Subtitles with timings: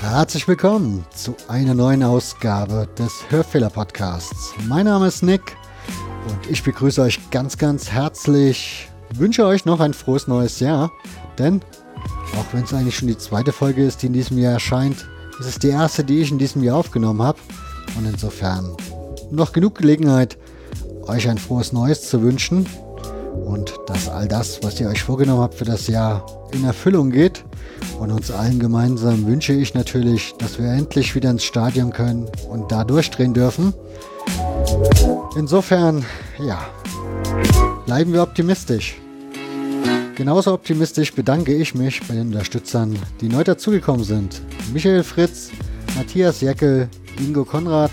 [0.00, 4.52] Herzlich willkommen zu einer neuen Ausgabe des Hörfehler Podcasts.
[4.68, 5.56] Mein Name ist Nick
[6.28, 8.91] und ich begrüße euch ganz, ganz herzlich.
[9.16, 10.90] Wünsche euch noch ein frohes neues Jahr,
[11.38, 11.60] denn
[12.36, 15.06] auch wenn es eigentlich schon die zweite Folge ist, die in diesem Jahr erscheint,
[15.38, 17.38] ist es die erste, die ich in diesem Jahr aufgenommen habe.
[17.96, 18.74] Und insofern
[19.30, 20.38] noch genug Gelegenheit,
[21.06, 22.66] euch ein frohes Neues zu wünschen
[23.44, 27.44] und dass all das, was ihr euch vorgenommen habt für das Jahr, in Erfüllung geht.
[27.98, 32.70] Und uns allen gemeinsam wünsche ich natürlich, dass wir endlich wieder ins Stadion können und
[32.70, 33.74] da durchdrehen dürfen.
[35.36, 36.04] Insofern,
[36.38, 36.60] ja,
[37.86, 39.01] bleiben wir optimistisch.
[40.14, 44.42] Genauso optimistisch bedanke ich mich bei den Unterstützern, die neu dazugekommen sind.
[44.72, 45.50] Michael Fritz,
[45.96, 47.90] Matthias Jeckel, Ingo Konrad,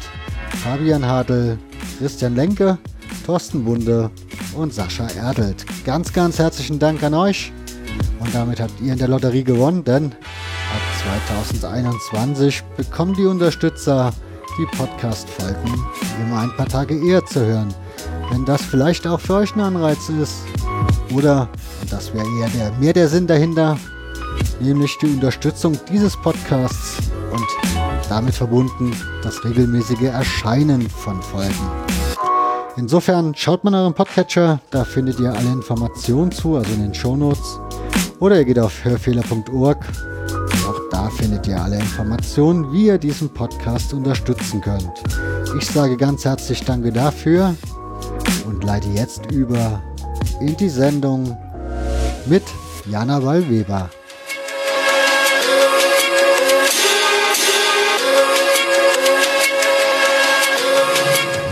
[0.64, 1.58] Fabian Hadel,
[1.98, 2.78] Christian Lenke,
[3.26, 4.12] Thorsten Bunde
[4.56, 5.66] und Sascha Erdelt.
[5.86, 7.54] Ganz, ganz herzlichen Dank an euch.
[8.20, 14.12] Und damit habt ihr in der Lotterie gewonnen, denn ab 2021 bekommen die Unterstützer
[14.58, 15.86] die Podcast-Folgen
[16.22, 17.74] immer ein paar Tage eher zu hören.
[18.30, 20.44] Wenn das vielleicht auch für euch ein Anreiz ist.
[21.14, 21.50] Oder,
[21.82, 23.78] und das wäre eher der, mehr der Sinn dahinter,
[24.60, 26.98] nämlich die Unterstützung dieses Podcasts
[27.32, 27.48] und
[28.10, 31.70] damit verbunden das regelmäßige Erscheinen von Folgen.
[32.78, 37.60] Insofern schaut mal euren Podcatcher, da findet ihr alle Informationen zu, also in den Shownotes.
[38.20, 39.86] Oder ihr geht auf hörfehler.org.
[40.68, 44.92] Auch da findet ihr alle Informationen, wie ihr diesen Podcast unterstützen könnt.
[45.58, 47.56] Ich sage ganz herzlich Danke dafür
[48.46, 49.82] und leite jetzt über
[50.40, 51.38] in die Sendung
[52.26, 52.44] mit
[52.90, 53.90] Jana Wallweber.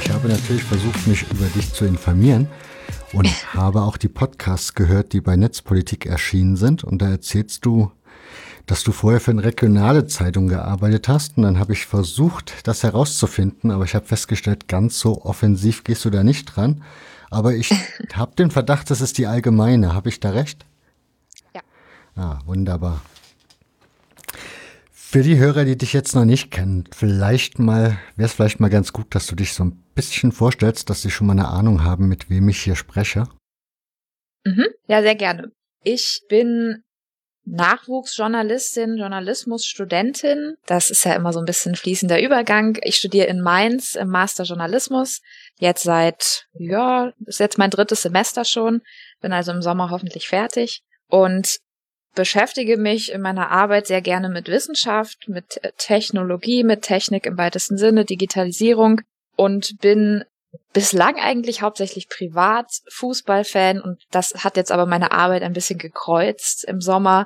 [0.01, 2.47] Ich habe natürlich versucht, mich über dich zu informieren
[3.11, 6.83] und habe auch die Podcasts gehört, die bei Netzpolitik erschienen sind.
[6.83, 7.91] Und da erzählst du,
[8.67, 11.37] dass du vorher für eine regionale Zeitung gearbeitet hast.
[11.37, 16.05] Und dann habe ich versucht, das herauszufinden, aber ich habe festgestellt, ganz so offensiv gehst
[16.05, 16.83] du da nicht dran.
[17.29, 17.71] Aber ich
[18.13, 19.93] habe den Verdacht, das ist die allgemeine.
[19.93, 20.65] Habe ich da recht?
[21.53, 21.61] Ja.
[22.15, 23.01] Ah, wunderbar.
[24.91, 28.69] Für die Hörer, die dich jetzt noch nicht kennen, vielleicht mal, wäre es vielleicht mal
[28.69, 31.83] ganz gut, dass du dich so ein bisschen vorstellst, dass sie schon mal eine Ahnung
[31.83, 33.27] haben, mit wem ich hier spreche.
[34.45, 34.67] Mhm.
[34.87, 35.51] Ja, sehr gerne.
[35.83, 36.83] Ich bin
[37.49, 40.55] Nachwuchsjournalistin, Journalismusstudentin.
[40.65, 42.77] Das ist ja immer so ein bisschen fließender Übergang.
[42.83, 45.21] Ich studiere in Mainz im Master Journalismus.
[45.57, 48.81] Jetzt seit, ja, ist jetzt mein drittes Semester schon.
[49.21, 50.81] Bin also im Sommer hoffentlich fertig.
[51.07, 51.59] Und
[52.15, 57.77] beschäftige mich in meiner Arbeit sehr gerne mit Wissenschaft, mit Technologie, mit Technik im weitesten
[57.77, 59.01] Sinne, Digitalisierung
[59.37, 60.25] und bin
[60.73, 66.63] bislang eigentlich hauptsächlich privat Fußballfan und das hat jetzt aber meine Arbeit ein bisschen gekreuzt
[66.65, 67.25] im Sommer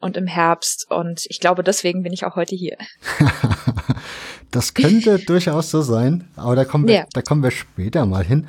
[0.00, 2.76] und im Herbst und ich glaube, deswegen bin ich auch heute hier.
[4.50, 7.06] das könnte durchaus so sein, aber da kommen wir, ja.
[7.12, 8.46] da kommen wir später mal hin.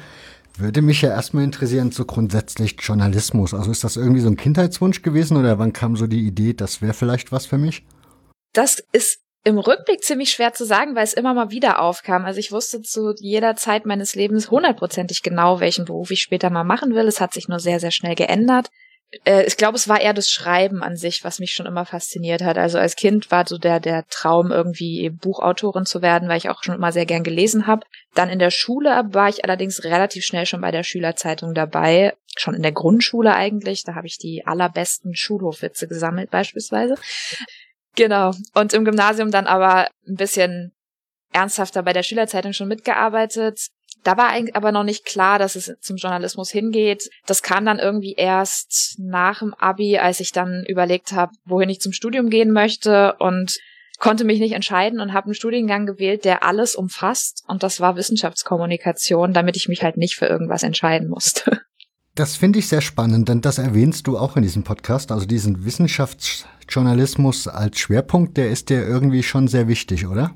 [0.58, 3.53] Würde mich ja erstmal interessieren, so grundsätzlich Journalismus.
[3.53, 6.81] Also ist das irgendwie so ein Kindheitswunsch gewesen oder wann kam so die Idee, das
[6.81, 7.84] wäre vielleicht was für mich?
[8.53, 12.25] Das ist im Rückblick ziemlich schwer zu sagen, weil es immer mal wieder aufkam.
[12.25, 16.63] Also ich wusste zu jeder Zeit meines Lebens hundertprozentig genau, welchen Beruf ich später mal
[16.63, 17.07] machen will.
[17.07, 18.69] Es hat sich nur sehr, sehr schnell geändert
[19.25, 22.41] äh, ich glaube, es war eher das Schreiben an sich, was mich schon immer fasziniert
[22.41, 22.57] hat.
[22.57, 26.63] Also als Kind war so der, der Traum, irgendwie Buchautorin zu werden, weil ich auch
[26.63, 27.85] schon immer sehr gern gelesen habe.
[28.13, 32.13] Dann in der Schule war ich allerdings relativ schnell schon bei der Schülerzeitung dabei.
[32.38, 33.84] Schon in der Grundschule eigentlich.
[33.84, 36.96] Da habe ich die allerbesten Schulhofwitze gesammelt beispielsweise.
[37.96, 38.31] Genau.
[38.53, 40.72] Und im Gymnasium dann aber ein bisschen
[41.31, 43.68] ernsthafter bei der Schülerzeitung schon mitgearbeitet.
[44.03, 47.09] Da war aber noch nicht klar, dass es zum Journalismus hingeht.
[47.28, 51.82] Das kam dann irgendwie erst nach dem Abi, als ich dann überlegt habe, wohin ich
[51.82, 53.58] zum Studium gehen möchte und
[53.99, 57.96] konnte mich nicht entscheiden und habe einen Studiengang gewählt, der alles umfasst und das war
[57.96, 61.61] Wissenschaftskommunikation, damit ich mich halt nicht für irgendwas entscheiden musste.
[62.14, 65.14] Das finde ich sehr spannend, denn das erwähnst du auch in diesem Podcast.
[65.14, 65.64] Also diesen
[66.72, 70.32] Wissenschaftsjournalismus als Schwerpunkt, der ist dir irgendwie schon sehr wichtig, oder?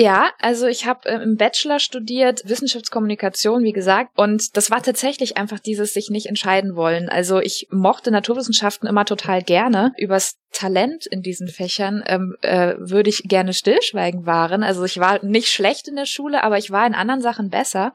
[0.00, 5.36] Ja, also ich habe äh, im Bachelor studiert Wissenschaftskommunikation, wie gesagt, und das war tatsächlich
[5.36, 7.08] einfach dieses sich nicht entscheiden wollen.
[7.08, 9.92] Also ich mochte Naturwissenschaften immer total gerne.
[9.98, 14.62] Übers Talent in diesen Fächern ähm, äh, würde ich gerne stillschweigen wahren.
[14.62, 17.92] Also ich war nicht schlecht in der Schule, aber ich war in anderen Sachen besser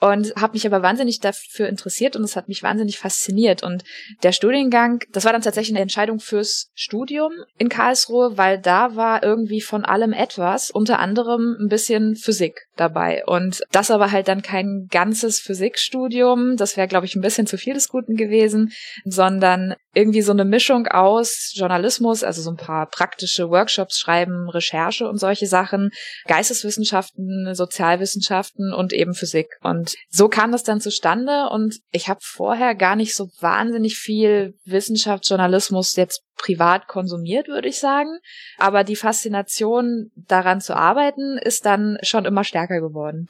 [0.00, 3.62] und habe mich aber wahnsinnig dafür interessiert und es hat mich wahnsinnig fasziniert.
[3.62, 3.84] Und
[4.22, 9.22] der Studiengang, das war dann tatsächlich eine Entscheidung fürs Studium in Karlsruhe, weil da war
[9.22, 13.24] irgendwie von allem etwas, unter anderem ein bisschen Physik dabei.
[13.26, 17.58] Und das aber halt dann kein ganzes Physikstudium, das wäre, glaube ich, ein bisschen zu
[17.58, 18.72] viel des Guten gewesen,
[19.04, 25.08] sondern irgendwie so eine Mischung aus Journalismus, also so ein paar praktische Workshops schreiben, Recherche
[25.08, 25.90] und solche Sachen,
[26.26, 29.48] Geisteswissenschaften, Sozialwissenschaften und eben Physik.
[29.62, 34.54] Und so kam das dann zustande und ich habe vorher gar nicht so wahnsinnig viel
[34.64, 38.18] Wissenschaftsjournalismus jetzt privat konsumiert, würde ich sagen.
[38.58, 43.28] Aber die Faszination daran zu arbeiten ist dann schon immer stärker geworden.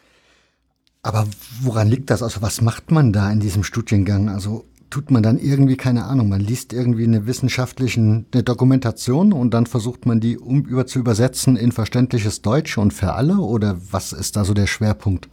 [1.03, 1.27] Aber
[1.63, 2.23] woran liegt das?
[2.23, 4.29] Also was macht man da in diesem Studiengang?
[4.29, 9.55] Also tut man dann irgendwie, keine Ahnung, man liest irgendwie eine wissenschaftliche eine Dokumentation und
[9.55, 13.39] dann versucht man die um, über zu übersetzen in verständliches Deutsch und für alle?
[13.39, 15.29] Oder was ist da so der Schwerpunkt?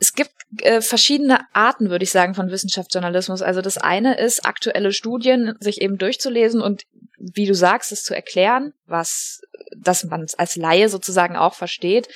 [0.00, 3.42] Es gibt äh, verschiedene Arten, würde ich sagen, von Wissenschaftsjournalismus.
[3.42, 6.84] Also das eine ist, aktuelle Studien sich eben durchzulesen und
[7.18, 9.40] wie du sagst, es zu erklären, was,
[9.76, 12.08] dass man es als Laie sozusagen auch versteht.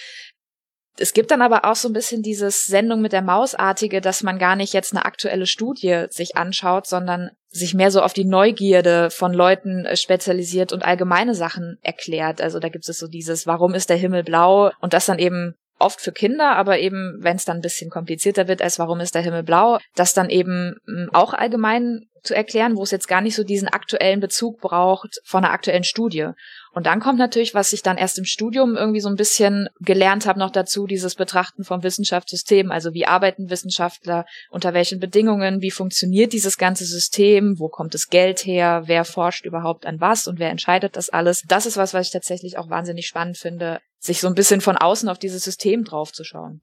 [0.99, 4.39] Es gibt dann aber auch so ein bisschen dieses Sendung mit der Mausartige, dass man
[4.39, 9.11] gar nicht jetzt eine aktuelle Studie sich anschaut, sondern sich mehr so auf die Neugierde
[9.11, 12.41] von Leuten äh, spezialisiert und allgemeine Sachen erklärt.
[12.41, 14.71] Also da gibt es so dieses, warum ist der Himmel blau?
[14.81, 18.49] Und das dann eben oft für Kinder, aber eben, wenn es dann ein bisschen komplizierter
[18.49, 22.77] wird, als warum ist der Himmel blau, das dann eben hm, auch allgemein zu erklären,
[22.77, 26.29] wo es jetzt gar nicht so diesen aktuellen Bezug braucht von einer aktuellen Studie.
[26.75, 30.27] Und dann kommt natürlich, was ich dann erst im Studium irgendwie so ein bisschen gelernt
[30.27, 32.71] habe, noch dazu, dieses Betrachten vom Wissenschaftssystem.
[32.71, 38.09] Also wie arbeiten Wissenschaftler, unter welchen Bedingungen, wie funktioniert dieses ganze System, wo kommt das
[38.09, 41.43] Geld her, wer forscht überhaupt an was und wer entscheidet das alles.
[41.47, 44.79] Das ist was, was ich tatsächlich auch wahnsinnig spannend finde, sich so ein bisschen von
[44.79, 46.63] außen auf dieses System draufzuschauen.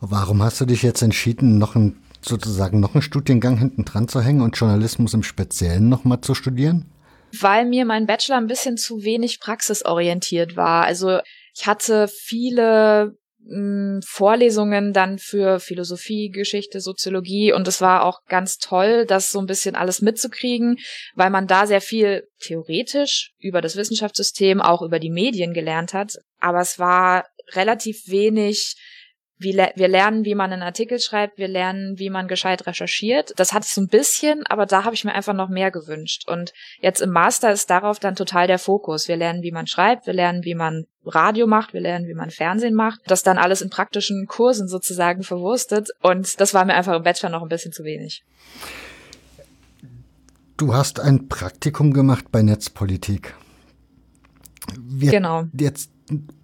[0.00, 4.22] Warum hast du dich jetzt entschieden, noch ein, sozusagen noch einen Studiengang hinten dran zu
[4.22, 6.86] hängen und Journalismus im Speziellen nochmal zu studieren?
[7.40, 10.84] Weil mir mein Bachelor ein bisschen zu wenig praxisorientiert war.
[10.84, 11.20] Also
[11.54, 13.16] ich hatte viele
[13.46, 19.38] mh, Vorlesungen dann für Philosophie, Geschichte, Soziologie und es war auch ganz toll, das so
[19.38, 20.78] ein bisschen alles mitzukriegen,
[21.14, 26.14] weil man da sehr viel theoretisch über das Wissenschaftssystem, auch über die Medien gelernt hat.
[26.40, 28.76] Aber es war relativ wenig
[29.38, 33.32] wir, wir lernen, wie man einen Artikel schreibt, wir lernen, wie man gescheit recherchiert.
[33.36, 36.26] Das hatte ich so ein bisschen, aber da habe ich mir einfach noch mehr gewünscht.
[36.26, 39.08] Und jetzt im Master ist darauf dann total der Fokus.
[39.08, 42.30] Wir lernen, wie man schreibt, wir lernen, wie man Radio macht, wir lernen, wie man
[42.30, 43.00] Fernsehen macht.
[43.06, 45.90] Das dann alles in praktischen Kursen sozusagen verwurstet.
[46.00, 48.24] Und das war mir einfach im Bachelor noch ein bisschen zu wenig.
[50.56, 53.34] Du hast ein Praktikum gemacht bei Netzpolitik.
[54.78, 55.44] Wir genau.
[55.52, 55.90] Jetzt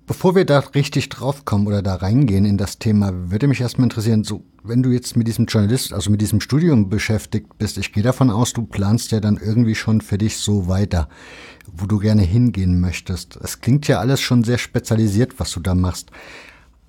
[0.05, 4.25] Bevor wir da richtig draufkommen oder da reingehen in das Thema, würde mich erstmal interessieren,
[4.25, 8.03] so, wenn du jetzt mit diesem Journalist, also mit diesem Studium beschäftigt bist, ich gehe
[8.03, 11.09] davon aus, du planst ja dann irgendwie schon für dich so weiter,
[11.73, 13.37] wo du gerne hingehen möchtest.
[13.37, 16.11] Es klingt ja alles schon sehr spezialisiert, was du da machst.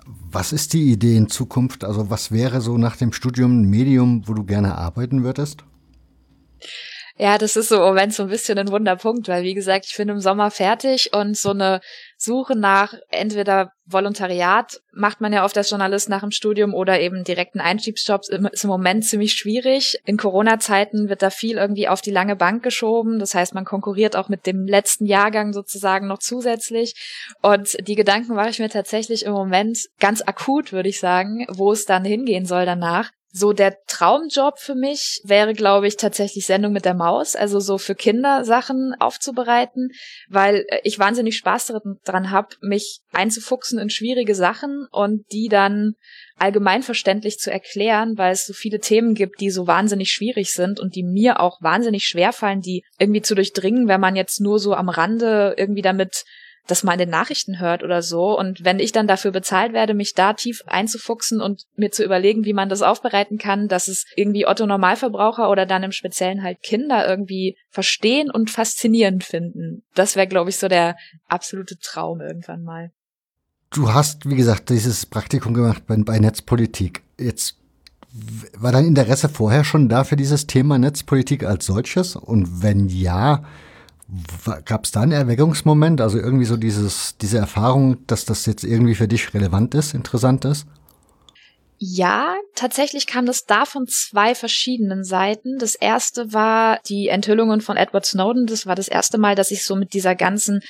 [0.06, 1.84] Was ist die Idee in Zukunft?
[1.84, 5.64] Also was wäre so nach dem Studium ein Medium, wo du gerne arbeiten würdest?
[7.16, 9.96] Ja, das ist so im Moment so ein bisschen ein Wunderpunkt, weil wie gesagt, ich
[9.96, 11.80] bin im Sommer fertig und so eine
[12.24, 17.22] Suche nach entweder Volontariat macht man ja oft als Journalist nach dem Studium oder eben
[17.22, 19.98] direkten Einstiegsjobs ist im Moment ziemlich schwierig.
[20.06, 23.18] In Corona-Zeiten wird da viel irgendwie auf die lange Bank geschoben.
[23.18, 26.94] Das heißt, man konkurriert auch mit dem letzten Jahrgang sozusagen noch zusätzlich.
[27.42, 31.72] Und die Gedanken mache ich mir tatsächlich im Moment ganz akut, würde ich sagen, wo
[31.72, 33.10] es dann hingehen soll danach.
[33.36, 37.78] So der Traumjob für mich wäre, glaube ich, tatsächlich Sendung mit der Maus, also so
[37.78, 39.88] für Kinder Sachen aufzubereiten,
[40.28, 41.72] weil äh, ich wahnsinnig Spaß
[42.04, 45.94] daran habe, mich einzufuchsen in schwierige Sachen und die dann
[46.38, 50.94] allgemeinverständlich zu erklären, weil es so viele Themen gibt, die so wahnsinnig schwierig sind und
[50.94, 54.74] die mir auch wahnsinnig schwer fallen, die irgendwie zu durchdringen, wenn man jetzt nur so
[54.74, 56.24] am Rande irgendwie damit
[56.66, 58.38] das mal in den Nachrichten hört oder so.
[58.38, 62.44] Und wenn ich dann dafür bezahlt werde, mich da tief einzufuchsen und mir zu überlegen,
[62.44, 66.62] wie man das aufbereiten kann, dass es irgendwie Otto Normalverbraucher oder dann im Speziellen halt
[66.62, 69.82] Kinder irgendwie verstehen und faszinierend finden.
[69.94, 70.96] Das wäre, glaube ich, so der
[71.28, 72.90] absolute Traum irgendwann mal.
[73.70, 77.02] Du hast, wie gesagt, dieses Praktikum gemacht bei, bei Netzpolitik.
[77.18, 77.58] Jetzt
[78.56, 82.14] war dein Interesse vorher schon da für dieses Thema Netzpolitik als solches?
[82.14, 83.44] Und wenn ja,
[84.64, 88.94] Gab es da einen Erweckungsmoment, also irgendwie so dieses, diese Erfahrung, dass das jetzt irgendwie
[88.94, 90.66] für dich relevant ist, interessant ist?
[91.78, 95.58] Ja, tatsächlich kam das da von zwei verschiedenen Seiten.
[95.58, 98.46] Das erste war die Enthüllungen von Edward Snowden.
[98.46, 100.62] Das war das erste Mal, dass ich so mit dieser ganzen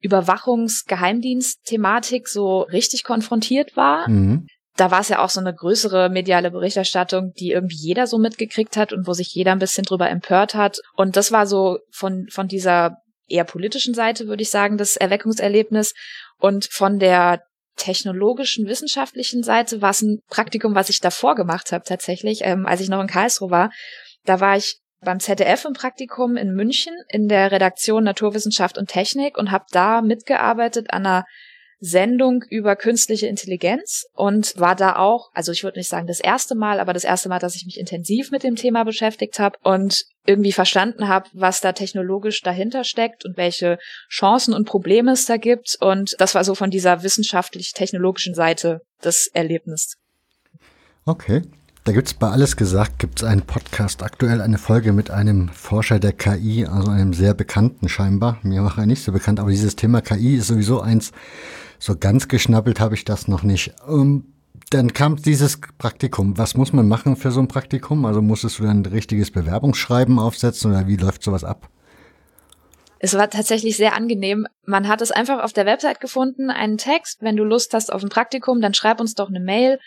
[0.00, 4.08] Überwachungsgeheimdienst-Thematik so richtig konfrontiert war.
[4.08, 4.46] Mhm.
[4.80, 8.78] Da war es ja auch so eine größere mediale Berichterstattung, die irgendwie jeder so mitgekriegt
[8.78, 10.78] hat und wo sich jeder ein bisschen drüber empört hat.
[10.96, 12.96] Und das war so von, von dieser
[13.28, 15.92] eher politischen Seite, würde ich sagen, das Erweckungserlebnis.
[16.38, 17.42] Und von der
[17.76, 22.80] technologischen, wissenschaftlichen Seite war es ein Praktikum, was ich davor gemacht habe tatsächlich, ähm, als
[22.80, 23.70] ich noch in Karlsruhe war.
[24.24, 29.36] Da war ich beim ZDF im Praktikum in München in der Redaktion Naturwissenschaft und Technik
[29.36, 31.24] und habe da mitgearbeitet an einer
[31.80, 36.54] Sendung über künstliche Intelligenz und war da auch, also ich würde nicht sagen das erste
[36.54, 40.04] Mal, aber das erste Mal, dass ich mich intensiv mit dem Thema beschäftigt habe und
[40.26, 43.78] irgendwie verstanden habe, was da technologisch dahinter steckt und welche
[44.10, 45.78] Chancen und Probleme es da gibt.
[45.80, 49.96] Und das war so von dieser wissenschaftlich-technologischen Seite das Erlebnis.
[51.06, 51.42] Okay.
[51.84, 56.12] Da gibt's bei Alles gesagt, gibt's einen Podcast, aktuell eine Folge mit einem Forscher der
[56.12, 58.38] KI, also einem sehr bekannten scheinbar.
[58.42, 61.12] Mir war er nicht so bekannt, aber dieses Thema KI ist sowieso eins,
[61.80, 63.72] so ganz geschnappelt habe ich das noch nicht.
[63.88, 64.34] Ähm,
[64.70, 66.38] dann kam dieses Praktikum.
[66.38, 68.04] Was muss man machen für so ein Praktikum?
[68.04, 71.68] Also musstest du dann ein richtiges Bewerbungsschreiben aufsetzen oder wie läuft sowas ab?
[73.00, 74.46] Es war tatsächlich sehr angenehm.
[74.66, 77.22] Man hat es einfach auf der Website gefunden, einen Text.
[77.22, 79.80] Wenn du Lust hast auf ein Praktikum, dann schreib uns doch eine Mail.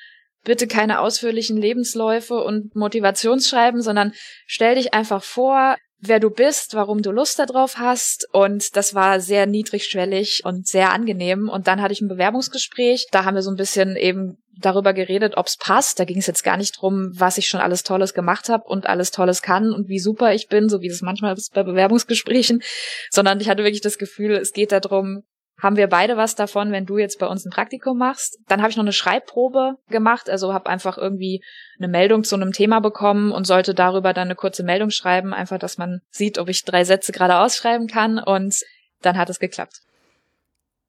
[0.44, 4.14] Bitte keine ausführlichen Lebensläufe und Motivationsschreiben, sondern
[4.48, 8.28] stell dich einfach vor, wer du bist, warum du Lust darauf hast.
[8.32, 11.50] Und das war sehr niedrigschwellig und sehr angenehm.
[11.50, 13.08] Und dann hatte ich ein Bewerbungsgespräch.
[13.12, 16.00] Da haben wir so ein bisschen eben darüber geredet, ob es passt.
[16.00, 18.86] Da ging es jetzt gar nicht drum, was ich schon alles Tolles gemacht habe und
[18.86, 22.62] alles Tolles kann und wie super ich bin, so wie das manchmal ist bei Bewerbungsgesprächen,
[23.10, 25.24] sondern ich hatte wirklich das Gefühl, es geht darum,
[25.64, 28.38] haben wir beide was davon, wenn du jetzt bei uns ein Praktikum machst.
[28.48, 31.42] Dann habe ich noch eine Schreibprobe gemacht, also habe einfach irgendwie
[31.80, 35.58] eine Meldung zu einem Thema bekommen und sollte darüber dann eine kurze Meldung schreiben, einfach,
[35.58, 38.62] dass man sieht, ob ich drei Sätze gerade ausschreiben kann und
[39.02, 39.80] dann hat es geklappt.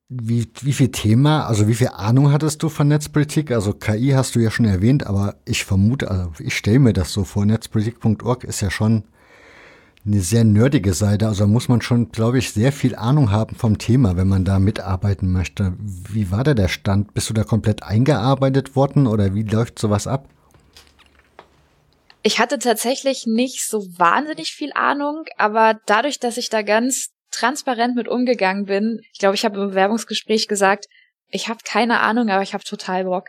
[0.09, 3.51] Wie, wie viel Thema, also wie viel Ahnung hattest du von Netzpolitik?
[3.51, 7.11] Also KI hast du ja schon erwähnt, aber ich vermute, also ich stelle mir das
[7.11, 9.05] so vor, netzpolitik.org ist ja schon
[10.05, 11.27] eine sehr nerdige Seite.
[11.27, 14.59] Also muss man schon, glaube ich, sehr viel Ahnung haben vom Thema, wenn man da
[14.59, 15.73] mitarbeiten möchte.
[15.79, 17.13] Wie war da der Stand?
[17.13, 20.29] Bist du da komplett eingearbeitet worden oder wie läuft sowas ab?
[22.21, 27.95] Ich hatte tatsächlich nicht so wahnsinnig viel Ahnung, aber dadurch, dass ich da ganz transparent
[27.95, 30.85] mit umgegangen bin, ich glaube, ich habe im Bewerbungsgespräch gesagt,
[31.29, 33.27] ich habe keine Ahnung, aber ich habe total Bock.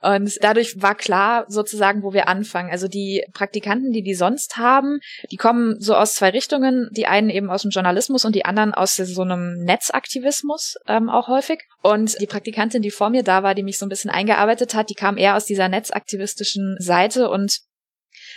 [0.00, 2.70] Und dadurch war klar sozusagen, wo wir anfangen.
[2.70, 5.00] Also die Praktikanten, die die sonst haben,
[5.30, 6.88] die kommen so aus zwei Richtungen.
[6.92, 11.28] Die einen eben aus dem Journalismus und die anderen aus so einem Netzaktivismus ähm, auch
[11.28, 11.60] häufig.
[11.82, 14.90] Und die Praktikantin, die vor mir da war, die mich so ein bisschen eingearbeitet hat,
[14.90, 17.60] die kam eher aus dieser netzaktivistischen Seite und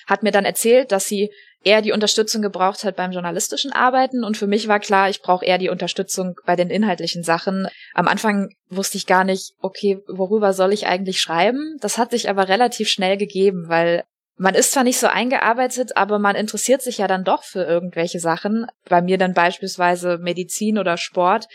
[0.08, 1.32] hat mir dann erzählt, dass sie
[1.64, 5.46] eher die Unterstützung gebraucht hat beim journalistischen Arbeiten und für mich war klar, ich brauche
[5.46, 7.68] eher die Unterstützung bei den inhaltlichen Sachen.
[7.94, 11.78] Am Anfang wusste ich gar nicht, okay, worüber soll ich eigentlich schreiben?
[11.80, 14.04] Das hat sich aber relativ schnell gegeben, weil
[14.38, 18.20] man ist zwar nicht so eingearbeitet, aber man interessiert sich ja dann doch für irgendwelche
[18.20, 18.66] Sachen.
[18.90, 21.46] Bei mir dann beispielsweise Medizin oder Sport.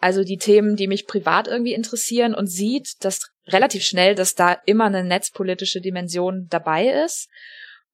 [0.00, 4.52] Also die Themen, die mich privat irgendwie interessieren und sieht, dass relativ schnell, dass da
[4.64, 7.28] immer eine netzpolitische Dimension dabei ist.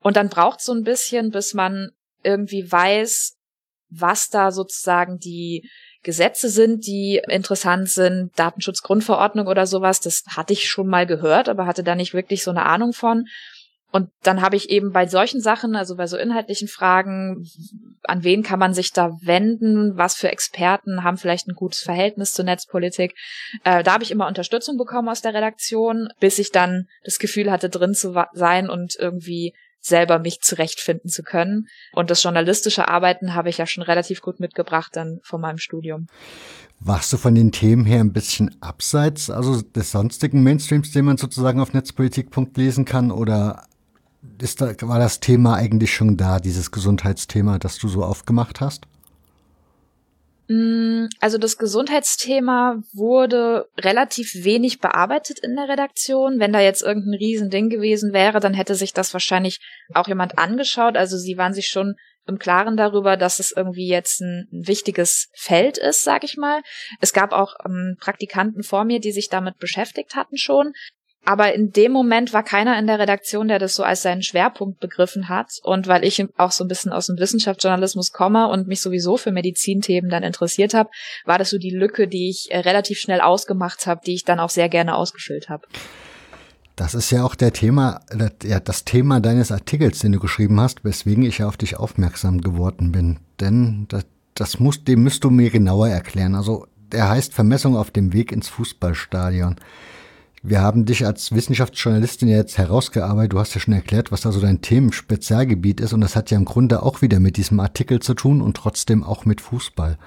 [0.03, 1.91] Und dann braucht so ein bisschen, bis man
[2.23, 3.37] irgendwie weiß,
[3.91, 5.69] was da sozusagen die
[6.03, 11.67] Gesetze sind, die interessant sind, Datenschutzgrundverordnung oder sowas, das hatte ich schon mal gehört, aber
[11.67, 13.27] hatte da nicht wirklich so eine Ahnung von.
[13.93, 17.47] Und dann habe ich eben bei solchen Sachen, also bei so inhaltlichen Fragen,
[18.05, 22.33] an wen kann man sich da wenden, was für Experten haben vielleicht ein gutes Verhältnis
[22.33, 23.15] zur Netzpolitik,
[23.65, 27.51] äh, da habe ich immer Unterstützung bekommen aus der Redaktion, bis ich dann das Gefühl
[27.51, 31.69] hatte, drin zu sein und irgendwie selber mich zurechtfinden zu können.
[31.93, 36.07] Und das journalistische Arbeiten habe ich ja schon relativ gut mitgebracht dann von meinem Studium.
[36.81, 41.17] Warst du von den Themen her ein bisschen abseits, also des sonstigen Mainstreams, den man
[41.17, 43.65] sozusagen auf netzpolitik.de lesen kann, oder
[44.41, 48.87] ist da, war das Thema eigentlich schon da, dieses Gesundheitsthema, das du so aufgemacht hast?
[50.53, 56.39] Mm, also das Gesundheitsthema wurde relativ wenig bearbeitet in der Redaktion.
[56.41, 59.61] Wenn da jetzt irgendein Riesending gewesen wäre, dann hätte sich das wahrscheinlich
[59.95, 60.97] auch jemand angeschaut.
[60.97, 61.95] Also sie waren sich schon
[62.27, 66.61] im Klaren darüber, dass es irgendwie jetzt ein, wichtiges Feld ist, sag ich mal.
[67.01, 70.75] Es gab auch ähm, Praktikanten vor mir, die sich damit beschäftigt hatten schon.
[71.25, 74.81] Aber in dem Moment war keiner in der Redaktion, der das so als seinen Schwerpunkt
[74.81, 75.61] begriffen hat.
[75.63, 79.31] Und weil ich auch so ein bisschen aus dem Wissenschaftsjournalismus komme und mich sowieso für
[79.31, 80.91] Medizinthemen dann interessiert habe,
[81.25, 84.41] war das so die Lücke, die ich äh, relativ schnell ausgemacht habe, die ich dann
[84.41, 85.67] auch sehr gerne ausgefüllt habe.
[86.75, 88.01] Das ist ja auch der Thema,
[88.43, 92.91] ja, das Thema deines Artikels, den du geschrieben hast, weswegen ich auf dich aufmerksam geworden
[92.91, 93.21] bin.
[93.41, 96.35] Denn das, das muss, dem müsst du mir genauer erklären.
[96.35, 99.57] Also, der heißt Vermessung auf dem Weg ins Fußballstadion.
[100.45, 103.33] Wir haben dich als Wissenschaftsjournalistin ja jetzt herausgearbeitet.
[103.33, 105.93] Du hast ja schon erklärt, was da so dein Themenspezialgebiet ist.
[105.93, 109.05] Und das hat ja im Grunde auch wieder mit diesem Artikel zu tun und trotzdem
[109.05, 109.99] auch mit Fußball.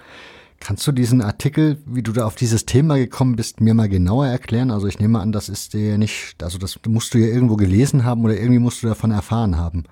[0.59, 4.27] Kannst du diesen Artikel, wie du da auf dieses Thema gekommen bist, mir mal genauer
[4.27, 4.71] erklären?
[4.71, 8.03] Also ich nehme an, das ist dir nicht, also das musst du ja irgendwo gelesen
[8.03, 9.83] haben oder irgendwie musst du davon erfahren haben.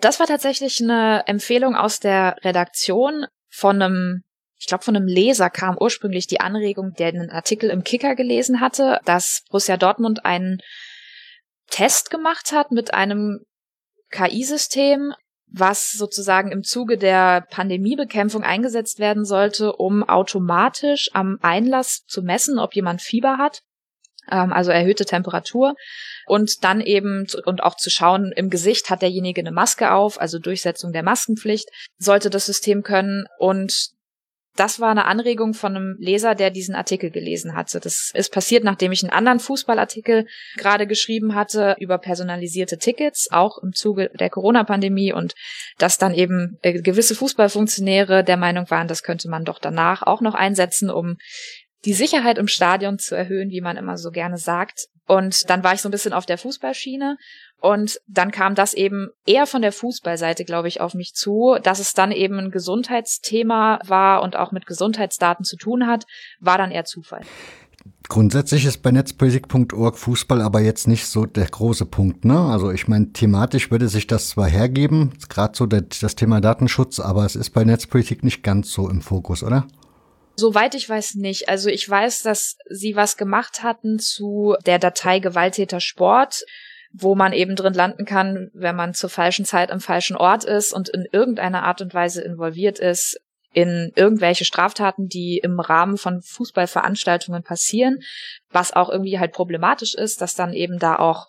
[0.00, 4.22] Das war tatsächlich eine Empfehlung aus der Redaktion von einem
[4.62, 8.60] ich glaube, von einem Leser kam ursprünglich die Anregung, der einen Artikel im Kicker gelesen
[8.60, 10.58] hatte, dass Borussia Dortmund einen
[11.68, 13.40] Test gemacht hat mit einem
[14.12, 15.14] KI-System,
[15.48, 22.60] was sozusagen im Zuge der Pandemiebekämpfung eingesetzt werden sollte, um automatisch am Einlass zu messen,
[22.60, 23.62] ob jemand Fieber hat,
[24.30, 25.74] ähm, also erhöhte Temperatur.
[26.26, 30.38] Und dann eben und auch zu schauen, im Gesicht hat derjenige eine Maske auf, also
[30.38, 33.24] Durchsetzung der Maskenpflicht, sollte das System können.
[33.40, 33.90] Und
[34.56, 37.80] das war eine Anregung von einem Leser, der diesen Artikel gelesen hatte.
[37.80, 43.58] Das ist passiert, nachdem ich einen anderen Fußballartikel gerade geschrieben hatte über personalisierte Tickets, auch
[43.62, 45.34] im Zuge der Corona-Pandemie und
[45.78, 50.20] dass dann eben äh, gewisse Fußballfunktionäre der Meinung waren, das könnte man doch danach auch
[50.20, 51.16] noch einsetzen, um
[51.84, 54.88] die Sicherheit im Stadion zu erhöhen, wie man immer so gerne sagt.
[55.06, 57.16] Und dann war ich so ein bisschen auf der Fußballschiene
[57.62, 61.78] und dann kam das eben eher von der Fußballseite, glaube ich, auf mich zu, dass
[61.78, 66.04] es dann eben ein Gesundheitsthema war und auch mit Gesundheitsdaten zu tun hat,
[66.40, 67.22] war dann eher Zufall.
[68.08, 72.38] Grundsätzlich ist bei netzpolitik.org Fußball aber jetzt nicht so der große Punkt, ne?
[72.38, 77.24] Also ich meine, thematisch würde sich das zwar hergeben, gerade so das Thema Datenschutz, aber
[77.24, 79.66] es ist bei Netzpolitik nicht ganz so im Fokus, oder?
[80.34, 81.48] Soweit ich weiß nicht.
[81.48, 86.44] Also ich weiß, dass sie was gemacht hatten zu der Datei Gewalttäter Sport,
[86.92, 90.72] wo man eben drin landen kann, wenn man zur falschen Zeit am falschen Ort ist
[90.72, 93.20] und in irgendeiner Art und Weise involviert ist
[93.54, 98.00] in irgendwelche Straftaten, die im Rahmen von Fußballveranstaltungen passieren,
[98.50, 101.28] was auch irgendwie halt problematisch ist, dass dann eben da auch,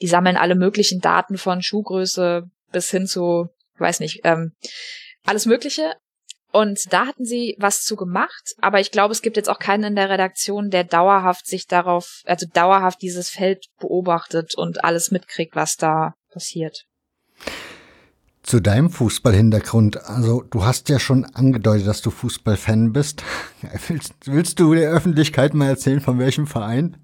[0.00, 4.52] die sammeln alle möglichen Daten von Schuhgröße bis hin zu, weiß nicht, ähm,
[5.26, 5.94] alles Mögliche.
[6.52, 9.84] Und da hatten sie was zu gemacht, aber ich glaube, es gibt jetzt auch keinen
[9.84, 15.54] in der Redaktion, der dauerhaft sich darauf, also dauerhaft dieses Feld beobachtet und alles mitkriegt,
[15.54, 16.86] was da passiert.
[18.42, 23.22] Zu deinem Fußballhintergrund, also du hast ja schon angedeutet, dass du Fußballfan bist.
[23.88, 26.96] Willst, willst du der Öffentlichkeit mal erzählen, von welchem Verein?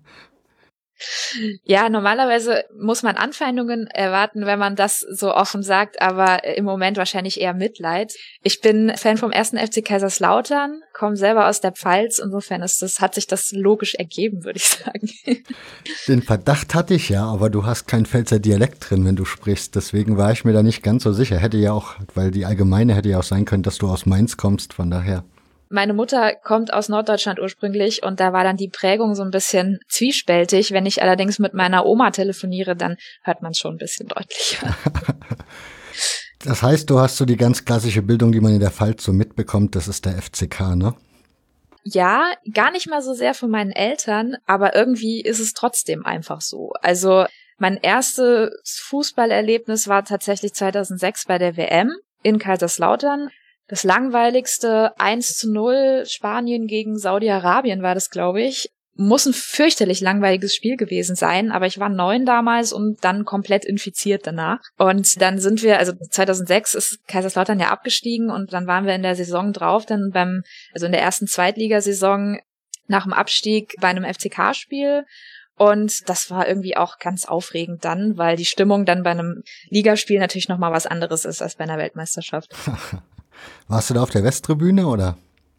[1.65, 6.97] Ja, normalerweise muss man Anfeindungen erwarten, wenn man das so offen sagt, aber im Moment
[6.97, 8.15] wahrscheinlich eher Mitleid.
[8.43, 13.01] Ich bin Fan vom ersten FC Kaiserslautern, komme selber aus der Pfalz, insofern ist das,
[13.01, 15.11] hat sich das logisch ergeben, würde ich sagen.
[16.09, 19.77] Den Verdacht hatte ich ja, aber du hast kein Pfälzer Dialekt drin, wenn du sprichst,
[19.77, 21.37] deswegen war ich mir da nicht ganz so sicher.
[21.39, 24.37] Hätte ja auch, weil die allgemeine hätte ja auch sein können, dass du aus Mainz
[24.37, 25.25] kommst, von daher.
[25.69, 29.81] Meine Mutter kommt aus Norddeutschland ursprünglich und da war dann die Prägung so ein bisschen
[29.89, 30.71] zwiespältig.
[30.71, 34.77] Wenn ich allerdings mit meiner Oma telefoniere, dann hört man es schon ein bisschen deutlicher.
[36.45, 39.13] das heißt, du hast so die ganz klassische Bildung, die man in der Pfalz so
[39.13, 40.95] mitbekommt, das ist der FCK, ne?
[41.83, 46.41] Ja, gar nicht mal so sehr von meinen Eltern, aber irgendwie ist es trotzdem einfach
[46.41, 46.73] so.
[46.83, 47.27] Also
[47.59, 53.31] mein erstes Fußballerlebnis war tatsächlich 2006 bei der WM in Kaiserslautern.
[53.69, 58.71] Das langweiligste 1 zu 0 Spanien gegen Saudi-Arabien war das, glaube ich.
[58.99, 63.67] Muss ein fürchterlich langweiliges Spiel gewesen sein, aber ich war neun damals und dann komplett
[63.67, 64.61] infiziert danach.
[64.79, 69.03] Und dann sind wir, also 2006 ist Kaiserslautern ja abgestiegen und dann waren wir in
[69.03, 72.39] der Saison drauf, dann beim, also in der ersten Zweitligasaison
[72.87, 75.05] nach dem Abstieg bei einem FCK-Spiel
[75.57, 80.21] und das war irgendwie auch ganz aufregend dann, weil die Stimmung dann bei einem Ligaspiel
[80.21, 82.55] natürlich nochmal was anderes ist als bei einer Weltmeisterschaft.
[83.69, 85.17] Warst du da auf der Westtribüne oder?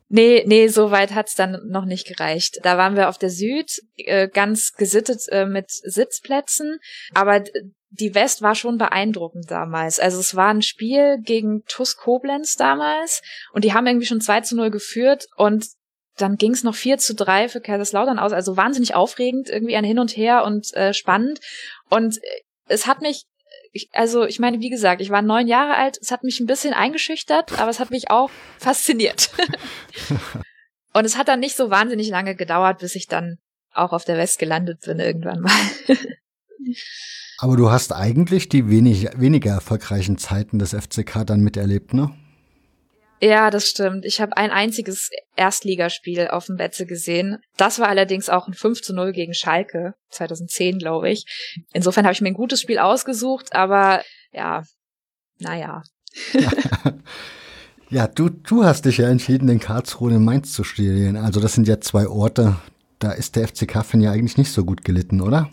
[0.09, 2.59] Nee, nee, so weit hat's dann noch nicht gereicht.
[2.63, 6.79] Da waren wir auf der Süd, äh, ganz gesittet äh, mit Sitzplätzen,
[7.13, 7.43] aber
[7.89, 9.99] die West war schon beeindruckend damals.
[9.99, 14.41] Also es war ein Spiel gegen TUS Koblenz damals und die haben irgendwie schon 2
[14.41, 15.67] zu 0 geführt und
[16.17, 18.31] dann ging's noch 4 zu 3 für Kaiserslautern aus.
[18.31, 21.39] Also wahnsinnig aufregend, irgendwie ein Hin und Her und äh, spannend.
[21.89, 22.19] Und
[22.67, 23.25] es hat mich
[23.77, 26.47] ich, also ich meine, wie gesagt, ich war neun Jahre alt, es hat mich ein
[26.47, 29.31] bisschen eingeschüchtert, aber es hat mich auch fasziniert.
[30.93, 33.37] Und es hat dann nicht so wahnsinnig lange gedauert, bis ich dann
[33.71, 35.51] auch auf der West gelandet bin irgendwann mal.
[37.37, 42.11] aber du hast eigentlich die wenig, weniger erfolgreichen Zeiten des FCK dann miterlebt, ne?
[43.19, 44.05] Ja, das stimmt.
[44.05, 47.37] Ich habe ein einziges Erstligaspiel auf dem Betze gesehen.
[47.57, 51.25] Das war allerdings auch ein 5 zu 0 gegen Schalke, 2010, glaube ich.
[51.73, 54.63] Insofern habe ich mir ein gutes Spiel ausgesucht, aber ja,
[55.39, 55.81] naja.
[57.89, 61.17] ja, du, du hast dich ja entschieden, in Karlsruhe in Mainz zu studieren.
[61.17, 62.57] Also das sind ja zwei Orte,
[62.99, 65.49] da ist der FCK-Fan ja eigentlich nicht so gut gelitten, oder?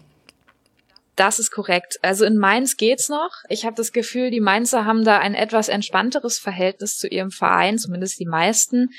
[1.17, 1.99] Das ist korrekt.
[2.03, 3.31] Also in Mainz geht's noch.
[3.49, 7.79] Ich habe das Gefühl, die Mainzer haben da ein etwas entspannteres Verhältnis zu ihrem Verein,
[7.79, 8.91] zumindest die meisten.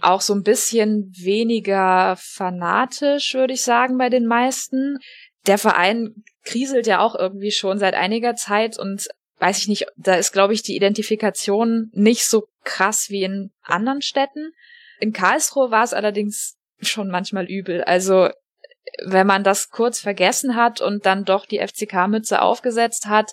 [0.00, 4.98] Auch so ein bisschen weniger fanatisch, würde ich sagen, bei den meisten.
[5.46, 10.14] Der Verein kriselt ja auch irgendwie schon seit einiger Zeit und weiß ich nicht, da
[10.14, 14.52] ist, glaube ich, die Identifikation nicht so krass wie in anderen Städten.
[14.98, 17.84] In Karlsruhe war es allerdings schon manchmal übel.
[17.84, 18.30] Also
[19.04, 23.32] wenn man das kurz vergessen hat und dann doch die FCK-Mütze aufgesetzt hat,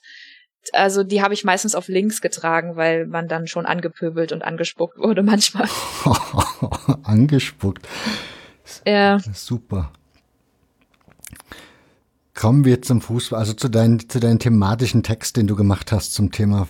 [0.71, 4.97] also die habe ich meistens auf links getragen, weil man dann schon angepöbelt und angespuckt
[4.97, 5.67] wurde manchmal.
[7.03, 7.87] angespuckt.
[8.85, 9.19] Ja.
[9.33, 9.91] Super.
[12.33, 16.13] Kommen wir zum Fußball, also zu deinem zu deinen thematischen Text, den du gemacht hast
[16.13, 16.67] zum Thema,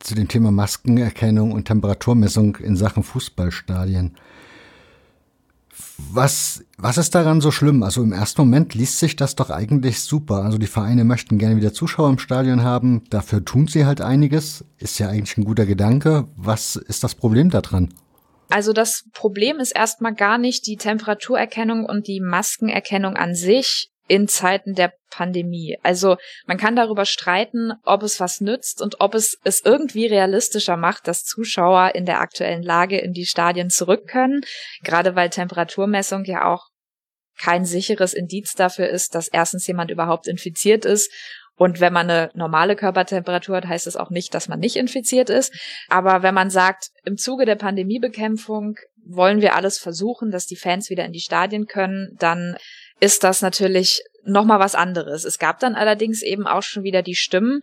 [0.00, 4.16] zu dem Thema Maskenerkennung und Temperaturmessung in Sachen Fußballstadien.
[6.12, 7.82] Was, was ist daran so schlimm?
[7.82, 10.42] Also im ersten Moment liest sich das doch eigentlich super.
[10.44, 13.04] Also die Vereine möchten gerne wieder Zuschauer im Stadion haben.
[13.10, 14.64] Dafür tun sie halt einiges.
[14.78, 16.28] Ist ja eigentlich ein guter Gedanke.
[16.36, 17.94] Was ist das Problem daran?
[18.50, 24.28] Also das Problem ist erstmal gar nicht die Temperaturerkennung und die Maskenerkennung an sich, in
[24.28, 25.78] Zeiten der Pandemie.
[25.82, 30.76] Also man kann darüber streiten, ob es was nützt und ob es es irgendwie realistischer
[30.76, 34.42] macht, dass Zuschauer in der aktuellen Lage in die Stadien zurück können,
[34.82, 36.68] gerade weil Temperaturmessung ja auch
[37.38, 41.10] kein sicheres Indiz dafür ist, dass erstens jemand überhaupt infiziert ist
[41.56, 45.30] und wenn man eine normale Körpertemperatur hat, heißt es auch nicht, dass man nicht infiziert
[45.30, 45.52] ist.
[45.88, 50.90] Aber wenn man sagt, im Zuge der Pandemiebekämpfung wollen wir alles versuchen, dass die Fans
[50.90, 52.56] wieder in die Stadien können, dann
[53.04, 55.24] ist das natürlich nochmal was anderes.
[55.24, 57.60] Es gab dann allerdings eben auch schon wieder die Stimmen.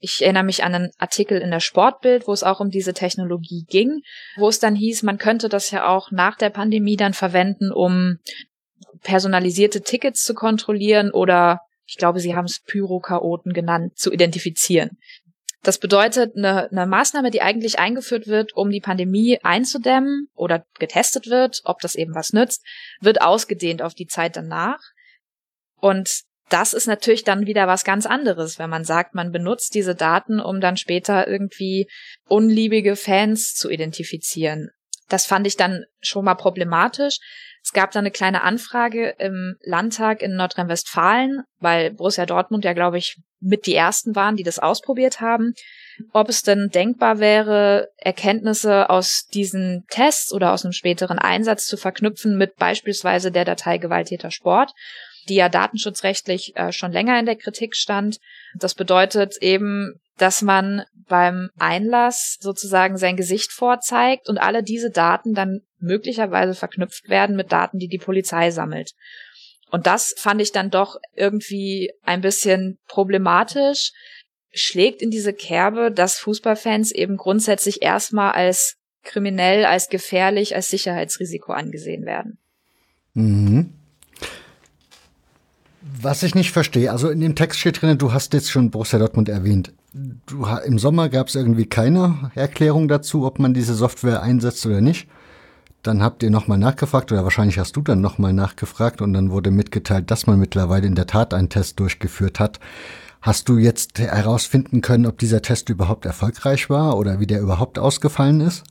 [0.00, 3.64] Ich erinnere mich an einen Artikel in der Sportbild, wo es auch um diese Technologie
[3.66, 4.02] ging,
[4.36, 8.18] wo es dann hieß, man könnte das ja auch nach der Pandemie dann verwenden, um
[9.02, 14.98] personalisierte Tickets zu kontrollieren oder ich glaube, sie haben es Pyrochaoten genannt, zu identifizieren.
[15.62, 21.28] Das bedeutet, eine, eine Maßnahme, die eigentlich eingeführt wird, um die Pandemie einzudämmen oder getestet
[21.28, 22.64] wird, ob das eben was nützt,
[23.00, 24.80] wird ausgedehnt auf die Zeit danach.
[25.76, 29.94] Und das ist natürlich dann wieder was ganz anderes, wenn man sagt, man benutzt diese
[29.94, 31.88] Daten, um dann später irgendwie
[32.26, 34.70] unliebige Fans zu identifizieren.
[35.08, 37.18] Das fand ich dann schon mal problematisch.
[37.64, 42.98] Es gab da eine kleine Anfrage im Landtag in Nordrhein-Westfalen, weil Borussia Dortmund ja, glaube
[42.98, 45.54] ich, mit die ersten waren, die das ausprobiert haben,
[46.12, 51.76] ob es denn denkbar wäre, Erkenntnisse aus diesen Tests oder aus einem späteren Einsatz zu
[51.76, 54.72] verknüpfen mit beispielsweise der Datei Gewalttäter Sport,
[55.28, 58.18] die ja datenschutzrechtlich äh, schon länger in der Kritik stand.
[58.58, 65.34] Das bedeutet eben, dass man beim Einlass sozusagen sein Gesicht vorzeigt und alle diese Daten
[65.34, 68.92] dann möglicherweise verknüpft werden mit Daten, die die Polizei sammelt.
[69.70, 73.92] Und das fand ich dann doch irgendwie ein bisschen problematisch,
[74.52, 81.52] schlägt in diese Kerbe, dass Fußballfans eben grundsätzlich erstmal als kriminell, als gefährlich, als Sicherheitsrisiko
[81.52, 82.38] angesehen werden.
[83.14, 83.81] Mhm.
[85.82, 88.98] Was ich nicht verstehe, also in dem Text steht drin, du hast jetzt schon Borussia
[88.98, 89.72] Dortmund erwähnt.
[89.92, 94.80] Du, Im Sommer gab es irgendwie keine Erklärung dazu, ob man diese Software einsetzt oder
[94.80, 95.08] nicht.
[95.82, 99.50] Dann habt ihr nochmal nachgefragt oder wahrscheinlich hast du dann nochmal nachgefragt und dann wurde
[99.50, 102.60] mitgeteilt, dass man mittlerweile in der Tat einen Test durchgeführt hat.
[103.20, 107.78] Hast du jetzt herausfinden können, ob dieser Test überhaupt erfolgreich war oder wie der überhaupt
[107.78, 108.62] ausgefallen ist?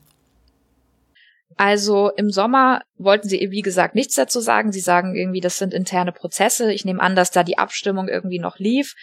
[1.58, 4.72] Also im Sommer wollten sie, wie gesagt, nichts dazu sagen.
[4.72, 6.72] Sie sagen irgendwie, das sind interne Prozesse.
[6.74, 8.96] Ich nehme an, dass da die Abstimmung irgendwie noch lief.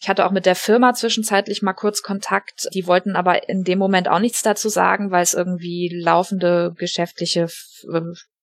[0.00, 2.68] Ich hatte auch mit der Firma zwischenzeitlich mal kurz Kontakt.
[2.74, 7.48] Die wollten aber in dem Moment auch nichts dazu sagen, weil es irgendwie laufende geschäftliche
[7.92, 8.00] äh,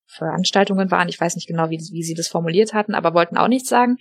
[0.07, 1.09] Veranstaltungen waren.
[1.09, 3.97] Ich weiß nicht genau, wie, wie sie das formuliert hatten, aber wollten auch nichts sagen.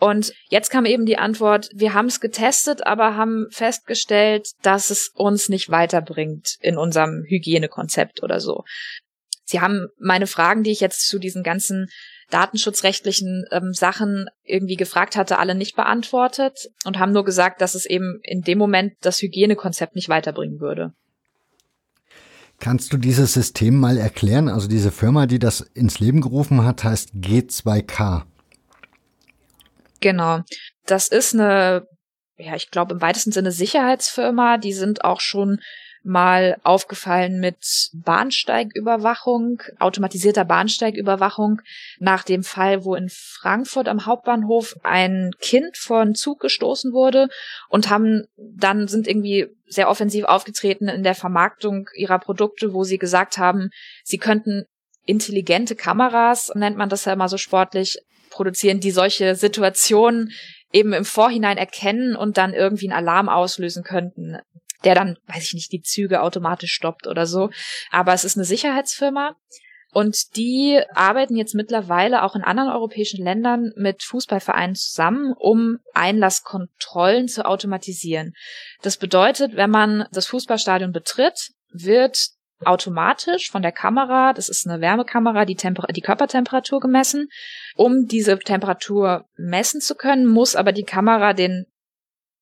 [0.00, 5.12] Und jetzt kam eben die Antwort, wir haben es getestet, aber haben festgestellt, dass es
[5.14, 8.64] uns nicht weiterbringt in unserem Hygienekonzept oder so.
[9.44, 11.88] Sie haben meine Fragen, die ich jetzt zu diesen ganzen
[12.30, 17.84] datenschutzrechtlichen ähm, Sachen irgendwie gefragt hatte, alle nicht beantwortet und haben nur gesagt, dass es
[17.84, 20.92] eben in dem Moment das Hygienekonzept nicht weiterbringen würde.
[22.60, 24.48] Kannst du dieses System mal erklären?
[24.48, 28.22] Also diese Firma, die das ins Leben gerufen hat, heißt G2K.
[30.00, 30.40] Genau.
[30.86, 31.86] Das ist eine,
[32.36, 34.58] ja, ich glaube im weitesten Sinne Sicherheitsfirma.
[34.58, 35.60] Die sind auch schon
[36.02, 41.60] mal aufgefallen mit Bahnsteigüberwachung, automatisierter Bahnsteigüberwachung
[41.98, 47.28] nach dem Fall, wo in Frankfurt am Hauptbahnhof ein Kind einen Zug gestoßen wurde
[47.68, 52.98] und haben dann sind irgendwie sehr offensiv aufgetreten in der Vermarktung ihrer Produkte, wo sie
[52.98, 53.68] gesagt haben,
[54.02, 54.64] sie könnten
[55.04, 57.98] intelligente Kameras, nennt man das ja immer so sportlich,
[58.30, 60.32] produzieren, die solche Situationen
[60.72, 64.38] eben im Vorhinein erkennen und dann irgendwie einen Alarm auslösen könnten,
[64.84, 67.50] der dann, weiß ich nicht, die Züge automatisch stoppt oder so.
[67.90, 69.36] Aber es ist eine Sicherheitsfirma.
[69.92, 77.26] Und die arbeiten jetzt mittlerweile auch in anderen europäischen Ländern mit Fußballvereinen zusammen, um Einlasskontrollen
[77.26, 78.34] zu automatisieren.
[78.82, 82.28] Das bedeutet, wenn man das Fußballstadion betritt, wird
[82.64, 87.28] automatisch von der Kamera, das ist eine Wärmekamera, die, Temper die Körpertemperatur gemessen.
[87.74, 91.66] Um diese Temperatur messen zu können, muss aber die Kamera den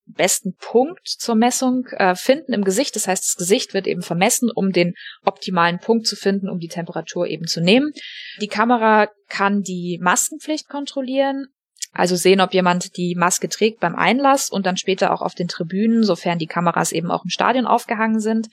[0.08, 2.96] besten Punkt zur Messung äh, finden im Gesicht.
[2.96, 6.68] Das heißt, das Gesicht wird eben vermessen, um den optimalen Punkt zu finden, um die
[6.68, 7.92] Temperatur eben zu nehmen.
[8.40, 11.48] Die Kamera kann die Maskenpflicht kontrollieren,
[11.92, 15.48] also sehen, ob jemand die Maske trägt beim Einlass und dann später auch auf den
[15.48, 18.48] Tribünen, sofern die Kameras eben auch im Stadion aufgehangen sind.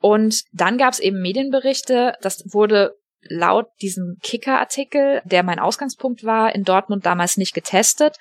[0.00, 2.96] Und dann gab es eben Medienberichte, das wurde
[3.28, 8.16] laut diesem Kicker-Artikel, der mein Ausgangspunkt war, in Dortmund damals nicht getestet.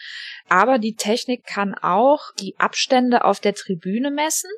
[0.49, 4.49] Aber die Technik kann auch die Abstände auf der Tribüne messen,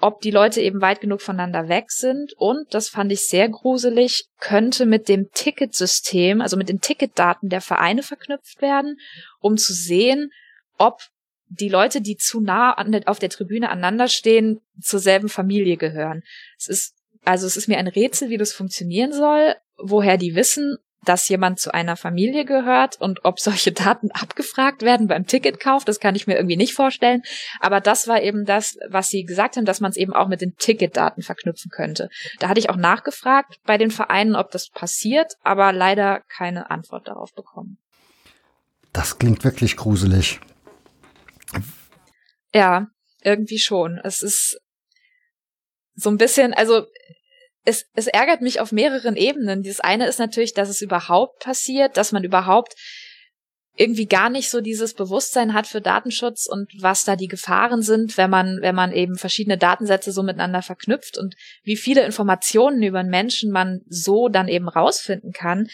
[0.00, 2.32] ob die Leute eben weit genug voneinander weg sind.
[2.36, 7.60] Und, das fand ich sehr gruselig, könnte mit dem Ticketsystem, also mit den Ticketdaten der
[7.60, 8.98] Vereine verknüpft werden,
[9.40, 10.30] um zu sehen,
[10.78, 11.00] ob
[11.60, 16.22] die Leute, die zu nah an, auf der Tribüne aneinander stehen, zur selben Familie gehören.
[16.58, 20.78] Es ist, also es ist mir ein Rätsel, wie das funktionieren soll, woher die wissen,
[21.04, 26.00] dass jemand zu einer Familie gehört und ob solche Daten abgefragt werden beim Ticketkauf, das
[26.00, 27.22] kann ich mir irgendwie nicht vorstellen.
[27.60, 30.40] Aber das war eben das, was sie gesagt haben, dass man es eben auch mit
[30.40, 32.08] den Ticketdaten verknüpfen könnte.
[32.40, 37.06] Da hatte ich auch nachgefragt bei den Vereinen, ob das passiert, aber leider keine Antwort
[37.06, 37.78] darauf bekommen.
[38.92, 40.40] Das klingt wirklich gruselig.
[42.54, 42.86] Ja,
[43.22, 44.00] irgendwie schon.
[44.04, 44.58] Es ist
[45.94, 46.86] so ein bisschen, also
[47.64, 49.62] es, es ärgert mich auf mehreren Ebenen.
[49.62, 52.74] Dieses eine ist natürlich, dass es überhaupt passiert, dass man überhaupt
[53.76, 58.16] irgendwie gar nicht so dieses Bewusstsein hat für Datenschutz und was da die Gefahren sind,
[58.16, 63.00] wenn man, wenn man eben verschiedene Datensätze so miteinander verknüpft und wie viele Informationen über
[63.00, 65.66] einen Menschen man so dann eben rausfinden kann.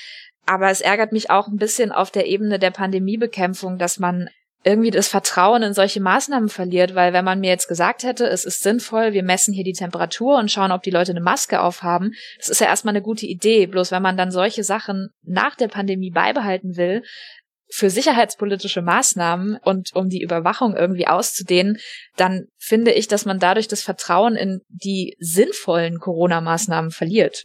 [0.46, 4.30] Aber es ärgert mich auch ein bisschen auf der Ebene der Pandemiebekämpfung, dass man
[4.62, 8.44] irgendwie das Vertrauen in solche Maßnahmen verliert, weil wenn man mir jetzt gesagt hätte, es
[8.44, 12.12] ist sinnvoll, wir messen hier die Temperatur und schauen, ob die Leute eine Maske aufhaben,
[12.38, 13.66] das ist ja erstmal eine gute Idee.
[13.66, 17.02] Bloß wenn man dann solche Sachen nach der Pandemie beibehalten will,
[17.72, 21.78] für sicherheitspolitische Maßnahmen und um die Überwachung irgendwie auszudehnen,
[22.16, 27.44] dann finde ich, dass man dadurch das Vertrauen in die sinnvollen Corona-Maßnahmen verliert.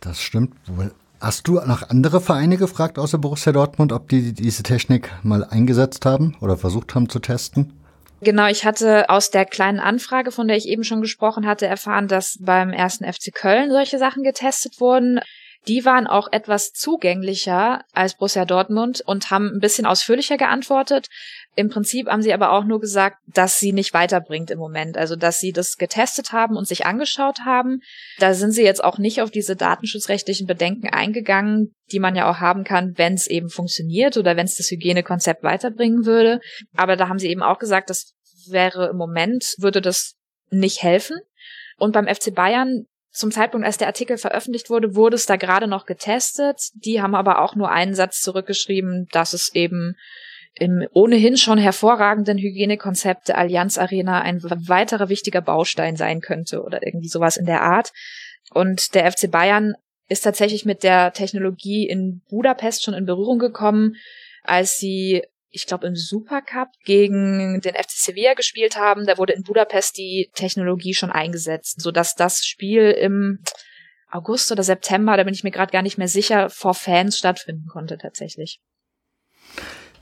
[0.00, 0.92] Das stimmt wohl.
[1.20, 6.06] Hast du nach andere Vereine gefragt außer Borussia Dortmund, ob die diese Technik mal eingesetzt
[6.06, 7.74] haben oder versucht haben zu testen?
[8.22, 12.08] Genau, ich hatte aus der kleinen Anfrage, von der ich eben schon gesprochen hatte, erfahren,
[12.08, 15.20] dass beim ersten FC Köln solche Sachen getestet wurden.
[15.68, 21.08] Die waren auch etwas zugänglicher als Borussia Dortmund und haben ein bisschen ausführlicher geantwortet.
[21.54, 24.96] Im Prinzip haben sie aber auch nur gesagt, dass sie nicht weiterbringt im Moment.
[24.96, 27.80] Also, dass sie das getestet haben und sich angeschaut haben.
[28.18, 32.38] Da sind sie jetzt auch nicht auf diese datenschutzrechtlichen Bedenken eingegangen, die man ja auch
[32.38, 36.40] haben kann, wenn es eben funktioniert oder wenn es das Hygienekonzept weiterbringen würde.
[36.76, 38.14] Aber da haben sie eben auch gesagt, das
[38.48, 40.14] wäre im Moment, würde das
[40.50, 41.18] nicht helfen.
[41.76, 45.66] Und beim FC Bayern zum Zeitpunkt, als der Artikel veröffentlicht wurde, wurde es da gerade
[45.66, 46.60] noch getestet.
[46.74, 49.96] Die haben aber auch nur einen Satz zurückgeschrieben, dass es eben
[50.54, 56.84] im ohnehin schon hervorragenden Hygienekonzept der Allianz Arena ein weiterer wichtiger Baustein sein könnte oder
[56.84, 57.92] irgendwie sowas in der Art.
[58.52, 59.74] Und der FC Bayern
[60.08, 63.94] ist tatsächlich mit der Technologie in Budapest schon in Berührung gekommen,
[64.42, 69.06] als sie, ich glaube, im Supercup gegen den FC Sevilla gespielt haben.
[69.06, 73.40] Da wurde in Budapest die Technologie schon eingesetzt, sodass das Spiel im
[74.10, 77.66] August oder September, da bin ich mir gerade gar nicht mehr sicher, vor Fans stattfinden
[77.68, 78.60] konnte tatsächlich.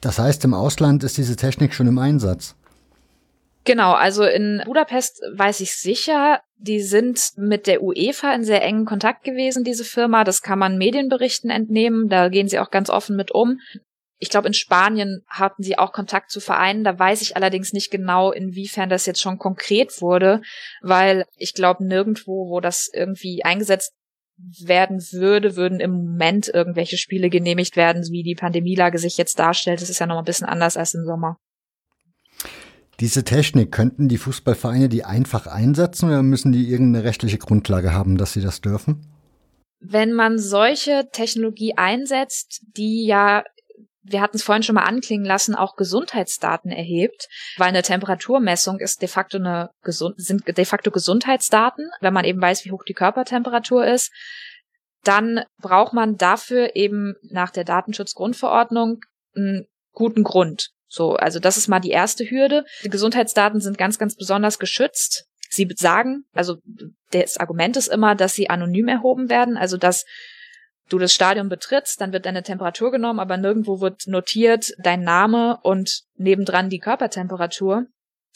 [0.01, 2.55] Das heißt, im Ausland ist diese Technik schon im Einsatz.
[3.65, 8.87] Genau, also in Budapest weiß ich sicher, die sind mit der UEFA in sehr engen
[8.87, 10.25] Kontakt gewesen, diese Firma.
[10.25, 13.61] Das kann man Medienberichten entnehmen, da gehen sie auch ganz offen mit um.
[14.19, 16.83] Ich glaube, in Spanien hatten sie auch Kontakt zu Vereinen.
[16.83, 20.43] Da weiß ich allerdings nicht genau, inwiefern das jetzt schon konkret wurde,
[20.83, 23.95] weil ich glaube, nirgendwo, wo das irgendwie eingesetzt
[24.61, 29.81] werden würde, würden im Moment irgendwelche Spiele genehmigt werden, wie die Pandemielage sich jetzt darstellt.
[29.81, 31.39] Das ist ja noch ein bisschen anders als im Sommer.
[33.01, 38.17] Diese Technik, könnten die Fußballvereine die einfach einsetzen oder müssen die irgendeine rechtliche Grundlage haben,
[38.17, 39.07] dass sie das dürfen?
[39.81, 43.45] Wenn man solche Technologie einsetzt, die ja
[44.11, 49.03] wir hatten es vorhin schon mal anklingen lassen, auch Gesundheitsdaten erhebt, weil eine Temperaturmessung ist
[49.03, 49.71] de facto eine
[50.17, 54.13] sind de facto Gesundheitsdaten, wenn man eben weiß, wie hoch die Körpertemperatur ist.
[55.05, 59.01] Dann braucht man dafür eben nach der Datenschutzgrundverordnung
[59.37, 60.71] einen guten Grund.
[60.89, 62.65] So, also das ist mal die erste Hürde.
[62.83, 65.27] Die Gesundheitsdaten sind ganz, ganz besonders geschützt.
[65.51, 66.57] Sie sagen, also
[67.11, 70.05] das Argument ist immer, dass sie anonym erhoben werden, also dass
[70.89, 75.59] du das Stadion betrittst, dann wird deine Temperatur genommen, aber nirgendwo wird notiert dein Name
[75.63, 77.87] und nebendran die Körpertemperatur.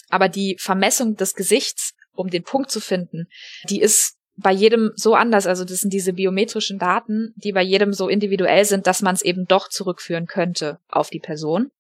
[0.09, 3.29] Aber die Vermessung des Gesichts, um den Punkt zu finden,
[3.69, 5.47] die ist bei jedem so anders.
[5.47, 9.23] Also das sind diese biometrischen Daten, die bei jedem so individuell sind, dass man es
[9.23, 11.71] eben doch zurückführen könnte auf die Person.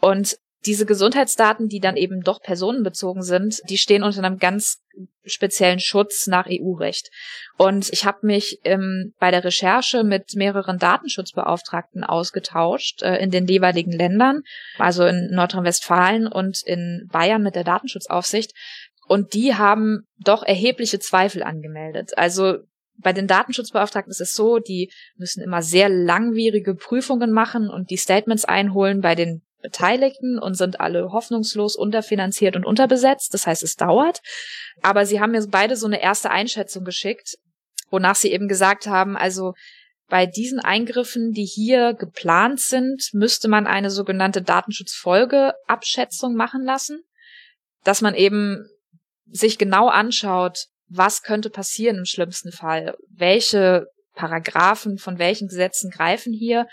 [0.00, 4.82] Und diese Gesundheitsdaten, die dann eben doch personenbezogen sind, die stehen unter einem ganz
[5.24, 7.10] speziellen Schutz nach EU-Recht.
[7.56, 13.46] Und ich habe mich ähm, bei der Recherche mit mehreren Datenschutzbeauftragten ausgetauscht äh, in den
[13.46, 14.42] jeweiligen Ländern,
[14.78, 18.52] also in Nordrhein-Westfalen und in Bayern mit der Datenschutzaufsicht.
[19.06, 22.16] Und die haben doch erhebliche Zweifel angemeldet.
[22.16, 22.58] Also
[22.98, 27.98] bei den Datenschutzbeauftragten ist es so, die müssen immer sehr langwierige Prüfungen machen und die
[27.98, 33.32] Statements einholen bei den Beteiligten und sind alle hoffnungslos unterfinanziert und unterbesetzt.
[33.34, 34.20] Das heißt, es dauert.
[34.82, 37.36] Aber sie haben mir beide so eine erste Einschätzung geschickt,
[37.90, 39.54] wonach sie eben gesagt haben, also
[40.08, 47.02] bei diesen Eingriffen, die hier geplant sind, müsste man eine sogenannte Datenschutzfolgeabschätzung machen lassen,
[47.82, 48.68] dass man eben
[49.26, 56.32] sich genau anschaut, was könnte passieren im schlimmsten Fall, welche Paragraphen von welchen Gesetzen greifen
[56.32, 56.66] hier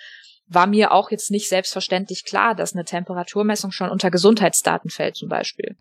[0.54, 5.30] war mir auch jetzt nicht selbstverständlich klar, dass eine Temperaturmessung schon unter Gesundheitsdaten fällt zum
[5.30, 5.76] Beispiel.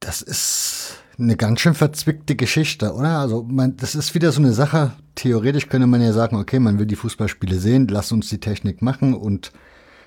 [0.00, 3.18] Das ist eine ganz schön verzwickte Geschichte, oder?
[3.18, 4.92] Also man, das ist wieder so eine Sache.
[5.14, 8.82] Theoretisch könnte man ja sagen, okay, man will die Fußballspiele sehen, lass uns die Technik
[8.82, 9.52] machen und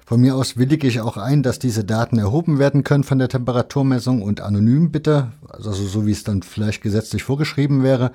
[0.05, 3.29] von mir aus willige ich auch ein, dass diese Daten erhoben werden können von der
[3.29, 8.11] Temperaturmessung und anonym bitte, also so wie es dann vielleicht gesetzlich vorgeschrieben wäre.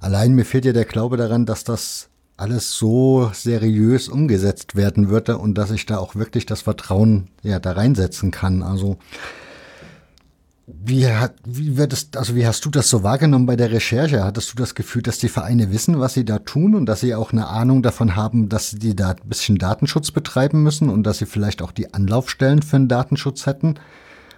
[0.00, 2.09] Allein mir fehlt ja der Glaube daran, dass das
[2.40, 7.58] alles so seriös umgesetzt werden würde und dass ich da auch wirklich das Vertrauen ja
[7.58, 8.62] da reinsetzen kann.
[8.62, 8.98] Also
[10.82, 14.24] wie hat, wie wird es, also wie hast du das so wahrgenommen bei der Recherche?
[14.24, 17.14] Hattest du das Gefühl, dass die Vereine wissen, was sie da tun und dass sie
[17.14, 21.18] auch eine Ahnung davon haben, dass sie da ein bisschen Datenschutz betreiben müssen und dass
[21.18, 23.74] sie vielleicht auch die Anlaufstellen für den Datenschutz hätten?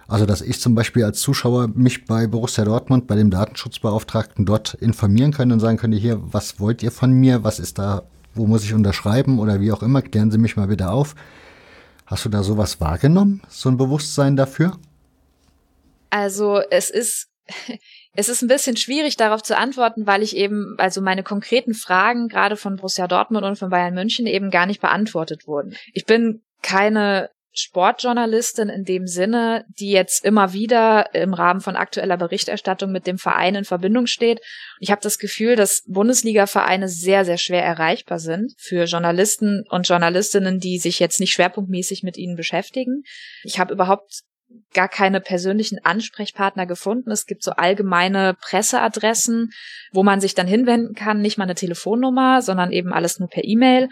[0.07, 4.73] Also, dass ich zum Beispiel als Zuschauer mich bei Borussia Dortmund, bei dem Datenschutzbeauftragten dort
[4.75, 7.43] informieren könnte und sagen könnte, hier, was wollt ihr von mir?
[7.43, 10.01] Was ist da, wo muss ich unterschreiben oder wie auch immer?
[10.01, 11.15] Klären Sie mich mal bitte auf.
[12.05, 13.41] Hast du da sowas wahrgenommen?
[13.47, 14.77] So ein Bewusstsein dafür?
[16.09, 17.29] Also, es ist,
[18.13, 22.27] es ist ein bisschen schwierig darauf zu antworten, weil ich eben, also meine konkreten Fragen
[22.27, 25.75] gerade von Borussia Dortmund und von Bayern München eben gar nicht beantwortet wurden.
[25.93, 32.17] Ich bin keine Sportjournalistin in dem Sinne, die jetzt immer wieder im Rahmen von aktueller
[32.17, 34.39] Berichterstattung mit dem Verein in Verbindung steht.
[34.79, 40.59] Ich habe das Gefühl, dass Bundesliga-Vereine sehr, sehr schwer erreichbar sind für Journalisten und Journalistinnen,
[40.59, 43.03] die sich jetzt nicht schwerpunktmäßig mit ihnen beschäftigen.
[43.43, 44.23] Ich habe überhaupt
[44.73, 47.11] gar keine persönlichen Ansprechpartner gefunden.
[47.11, 49.51] Es gibt so allgemeine Presseadressen,
[49.91, 53.43] wo man sich dann hinwenden kann, nicht mal eine Telefonnummer, sondern eben alles nur per
[53.43, 53.89] E-Mail.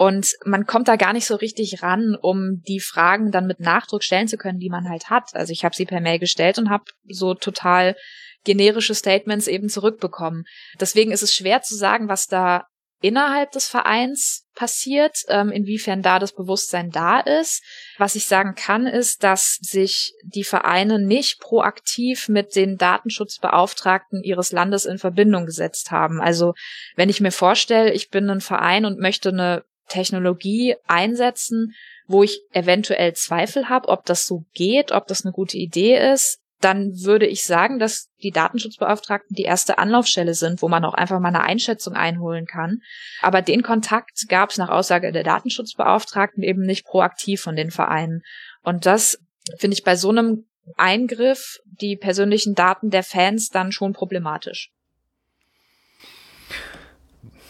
[0.00, 4.02] Und man kommt da gar nicht so richtig ran, um die Fragen dann mit Nachdruck
[4.02, 5.34] stellen zu können, die man halt hat.
[5.34, 7.94] Also ich habe sie per Mail gestellt und habe so total
[8.42, 10.44] generische Statements eben zurückbekommen.
[10.80, 12.64] Deswegen ist es schwer zu sagen, was da
[13.02, 17.62] innerhalb des Vereins passiert, ähm, inwiefern da das Bewusstsein da ist.
[17.98, 24.50] Was ich sagen kann, ist, dass sich die Vereine nicht proaktiv mit den Datenschutzbeauftragten ihres
[24.50, 26.22] Landes in Verbindung gesetzt haben.
[26.22, 26.54] Also
[26.96, 31.74] wenn ich mir vorstelle, ich bin ein Verein und möchte eine Technologie einsetzen,
[32.06, 36.40] wo ich eventuell Zweifel habe, ob das so geht, ob das eine gute Idee ist,
[36.60, 41.18] dann würde ich sagen, dass die Datenschutzbeauftragten die erste Anlaufstelle sind, wo man auch einfach
[41.18, 42.82] mal eine Einschätzung einholen kann.
[43.22, 48.22] Aber den Kontakt gab es nach Aussage der Datenschutzbeauftragten eben nicht proaktiv von den Vereinen.
[48.62, 49.18] Und das
[49.58, 50.44] finde ich bei so einem
[50.76, 54.70] Eingriff die persönlichen Daten der Fans dann schon problematisch.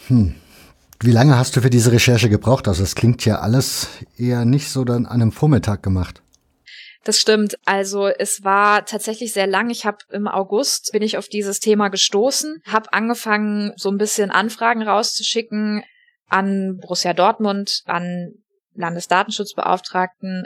[0.07, 0.35] Hm.
[1.03, 2.67] Wie lange hast du für diese Recherche gebraucht?
[2.67, 3.87] Also es klingt ja alles
[4.17, 6.21] eher nicht so dann an einem Vormittag gemacht.
[7.03, 7.57] Das stimmt.
[7.65, 9.71] Also es war tatsächlich sehr lang.
[9.71, 14.29] Ich habe im August bin ich auf dieses Thema gestoßen, habe angefangen, so ein bisschen
[14.29, 15.83] Anfragen rauszuschicken
[16.29, 18.33] an Borussia Dortmund, an
[18.75, 20.45] Landesdatenschutzbeauftragten,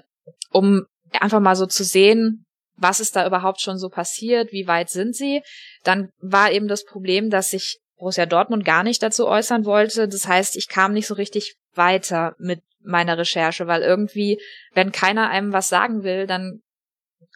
[0.51, 0.85] um
[1.19, 2.45] einfach mal so zu sehen,
[2.77, 5.41] was ist da überhaupt schon so passiert, wie weit sind sie.
[5.83, 10.07] Dann war eben das Problem, dass sich Borussia Dortmund gar nicht dazu äußern wollte.
[10.07, 14.39] Das heißt, ich kam nicht so richtig weiter mit meiner Recherche, weil irgendwie,
[14.73, 16.61] wenn keiner einem was sagen will, dann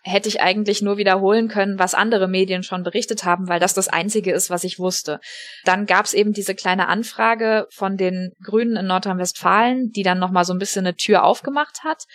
[0.04, 3.88] hätte ich eigentlich nur wiederholen können, was andere Medien schon berichtet haben, weil das das
[3.88, 5.20] Einzige ist, was ich wusste.
[5.66, 10.46] Dann gab es eben diese kleine Anfrage von den Grünen in Nordrhein-Westfalen, die dann nochmal
[10.46, 12.06] so ein bisschen eine Tür aufgemacht hat.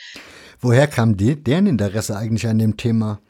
[0.61, 3.21] Woher kam deren Interesse eigentlich an dem Thema?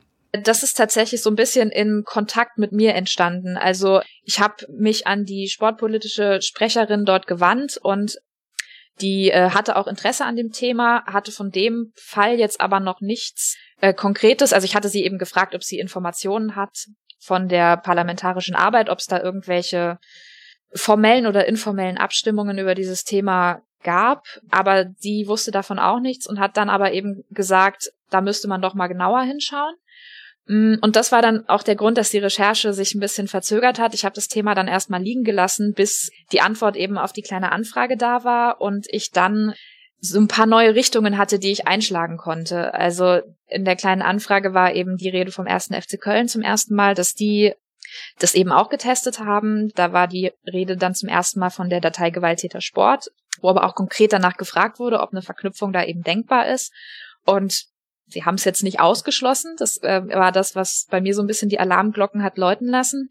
[0.43, 3.57] Das ist tatsächlich so ein bisschen in Kontakt mit mir entstanden.
[3.57, 8.19] Also ich habe mich an die sportpolitische Sprecherin dort gewandt und
[9.01, 13.01] die äh, hatte auch Interesse an dem Thema, hatte von dem Fall jetzt aber noch
[13.01, 14.53] nichts äh, Konkretes.
[14.53, 16.87] Also ich hatte sie eben gefragt, ob sie Informationen hat
[17.21, 19.99] von der parlamentarischen Arbeit, ob es da irgendwelche
[20.75, 24.25] formellen oder informellen Abstimmungen über dieses Thema gab.
[24.51, 28.63] Aber sie wusste davon auch nichts und hat dann aber eben gesagt, da müsste man
[28.63, 29.75] doch mal genauer hinschauen.
[30.47, 33.79] Mm, und das war dann auch der Grund, dass die Recherche sich ein bisschen verzögert
[33.79, 33.95] hat.
[33.95, 37.53] Ich habe das Thema dann erstmal liegen gelassen, bis die Antwort eben auf die kleine
[37.53, 39.55] Anfrage da war und ich dann
[40.01, 42.75] so ein paar neue Richtungen hatte, die ich einschlagen konnte.
[42.75, 46.75] Also in der kleinen Anfrage war eben die Rede vom ersten FC Köln zum ersten
[46.75, 47.55] Mal, dass die
[48.19, 49.71] das eben auch getestet haben.
[49.75, 53.09] Da war die Rede dann zum ersten Mal von der Datei Gewalttäter Sport,
[53.41, 56.73] wo aber auch konkret danach gefragt wurde, ob eine Verknüpfung da eben denkbar ist.
[57.25, 57.65] Und
[58.07, 59.55] sie haben es jetzt nicht ausgeschlossen.
[59.59, 63.11] Das äh, war das, was bei mir so ein bisschen die Alarmglocken hat läuten lassen.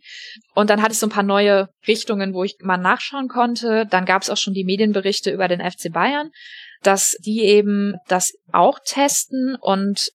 [0.53, 3.85] Und dann hatte ich so ein paar neue Richtungen, wo ich mal nachschauen konnte.
[3.89, 6.31] Dann gab es auch schon die Medienberichte über den FC Bayern,
[6.81, 10.09] dass die eben das auch testen und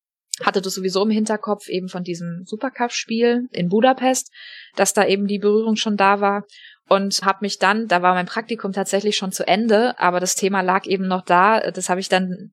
[0.45, 4.33] hatte das sowieso im Hinterkopf eben von diesem Supercup-Spiel in Budapest,
[4.77, 6.45] dass da eben die Berührung schon da war
[6.89, 10.61] und habe mich dann, da war mein Praktikum tatsächlich schon zu Ende, aber das Thema
[10.61, 11.71] lag eben noch da.
[11.71, 12.53] Das habe ich dann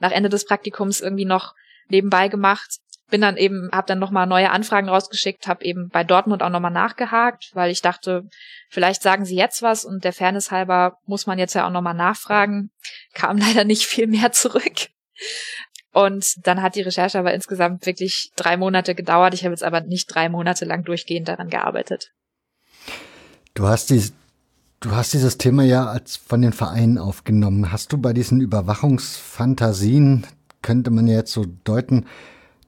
[0.00, 1.54] nach Ende des Praktikums irgendwie noch
[1.88, 2.78] nebenbei gemacht.
[3.10, 6.70] Bin dann eben, habe dann nochmal neue Anfragen rausgeschickt, habe eben bei Dortmund auch nochmal
[6.70, 8.22] nachgehakt, weil ich dachte,
[8.70, 11.94] vielleicht sagen sie jetzt was und der Fairness halber muss man jetzt ja auch nochmal
[11.94, 12.70] nachfragen.
[13.12, 14.88] Kam leider nicht viel mehr zurück.
[15.94, 19.32] Und dann hat die Recherche aber insgesamt wirklich drei Monate gedauert.
[19.32, 22.10] Ich habe jetzt aber nicht drei Monate lang durchgehend daran gearbeitet.
[23.54, 24.02] Du hast die,
[24.80, 27.70] du hast dieses Thema ja als von den Vereinen aufgenommen.
[27.70, 30.26] Hast du bei diesen Überwachungsfantasien
[30.64, 32.06] könnte man ja jetzt so deuten,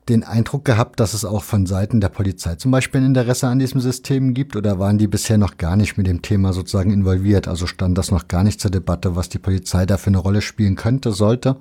[0.09, 3.59] den Eindruck gehabt, dass es auch von Seiten der Polizei zum Beispiel ein Interesse an
[3.59, 7.49] diesem System gibt oder waren die bisher noch gar nicht mit dem Thema sozusagen involviert?
[7.49, 10.43] Also stand das noch gar nicht zur Debatte, was die Polizei da für eine Rolle
[10.43, 11.57] spielen könnte, sollte?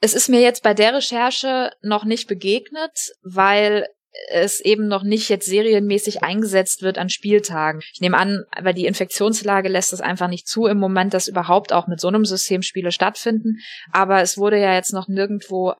[0.00, 3.86] Es ist mir jetzt bei der Recherche noch nicht begegnet, weil
[4.30, 7.80] es eben noch nicht jetzt serienmäßig eingesetzt wird an Spieltagen.
[7.92, 11.72] Ich nehme an, weil die Infektionslage lässt es einfach nicht zu im Moment, dass überhaupt
[11.72, 13.58] auch mit so einem System Spiele stattfinden.
[13.92, 15.74] Aber es wurde ja jetzt noch nirgendwo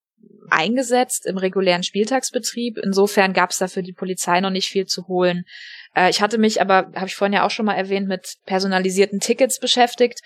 [0.51, 2.79] eingesetzt im regulären Spieltagsbetrieb.
[2.79, 5.45] Insofern gab es da die Polizei noch nicht viel zu holen.
[5.95, 9.20] Äh, ich hatte mich aber, habe ich vorhin ja auch schon mal erwähnt, mit personalisierten
[9.20, 10.20] Tickets beschäftigt.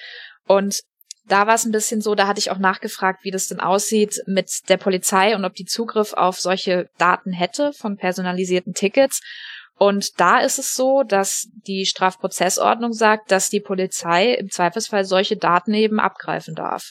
[0.46, 0.80] Und
[1.26, 4.22] da war es ein bisschen so, da hatte ich auch nachgefragt, wie das denn aussieht
[4.26, 9.20] mit der Polizei und ob die Zugriff auf solche Daten hätte von personalisierten Tickets.
[9.76, 15.36] Und da ist es so, dass die Strafprozessordnung sagt, dass die Polizei im Zweifelsfall solche
[15.36, 16.90] Daten eben abgreifen darf.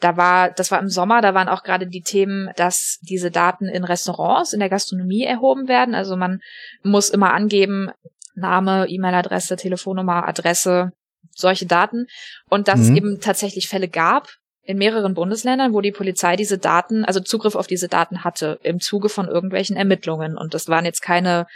[0.00, 3.66] Da war, das war im Sommer, da waren auch gerade die Themen, dass diese Daten
[3.66, 5.94] in Restaurants, in der Gastronomie erhoben werden.
[5.94, 6.40] Also man
[6.82, 7.90] muss immer angeben,
[8.34, 10.92] Name, E-Mail-Adresse, Telefonnummer, Adresse,
[11.38, 12.06] solche Daten.
[12.48, 12.84] Und dass mhm.
[12.84, 14.28] es eben tatsächlich Fälle gab
[14.62, 18.80] in mehreren Bundesländern, wo die Polizei diese Daten, also Zugriff auf diese Daten hatte im
[18.80, 20.38] Zuge von irgendwelchen Ermittlungen.
[20.38, 21.46] Und das waren jetzt keine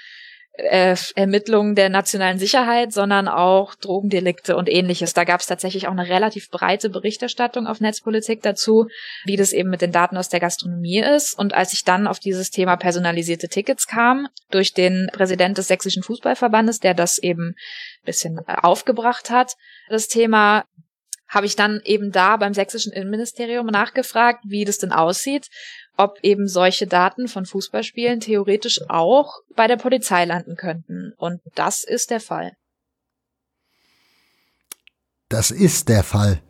[0.58, 5.14] äh, Ermittlungen der nationalen Sicherheit, sondern auch Drogendelikte und ähnliches.
[5.14, 8.88] Da gab es tatsächlich auch eine relativ breite Berichterstattung auf Netzpolitik dazu,
[9.24, 11.38] wie das eben mit den Daten aus der Gastronomie ist.
[11.38, 16.02] Und als ich dann auf dieses Thema personalisierte Tickets kam, durch den Präsident des Sächsischen
[16.02, 17.54] Fußballverbandes, der das eben
[18.04, 19.54] bisschen äh, aufgebracht hat,
[19.88, 20.64] das Thema,
[21.28, 25.48] habe ich dann eben da beim sächsischen Innenministerium nachgefragt, wie das denn aussieht
[25.98, 31.12] ob eben solche Daten von Fußballspielen theoretisch auch bei der Polizei landen könnten.
[31.16, 32.52] Und das ist der Fall.
[35.28, 36.40] Das ist der Fall.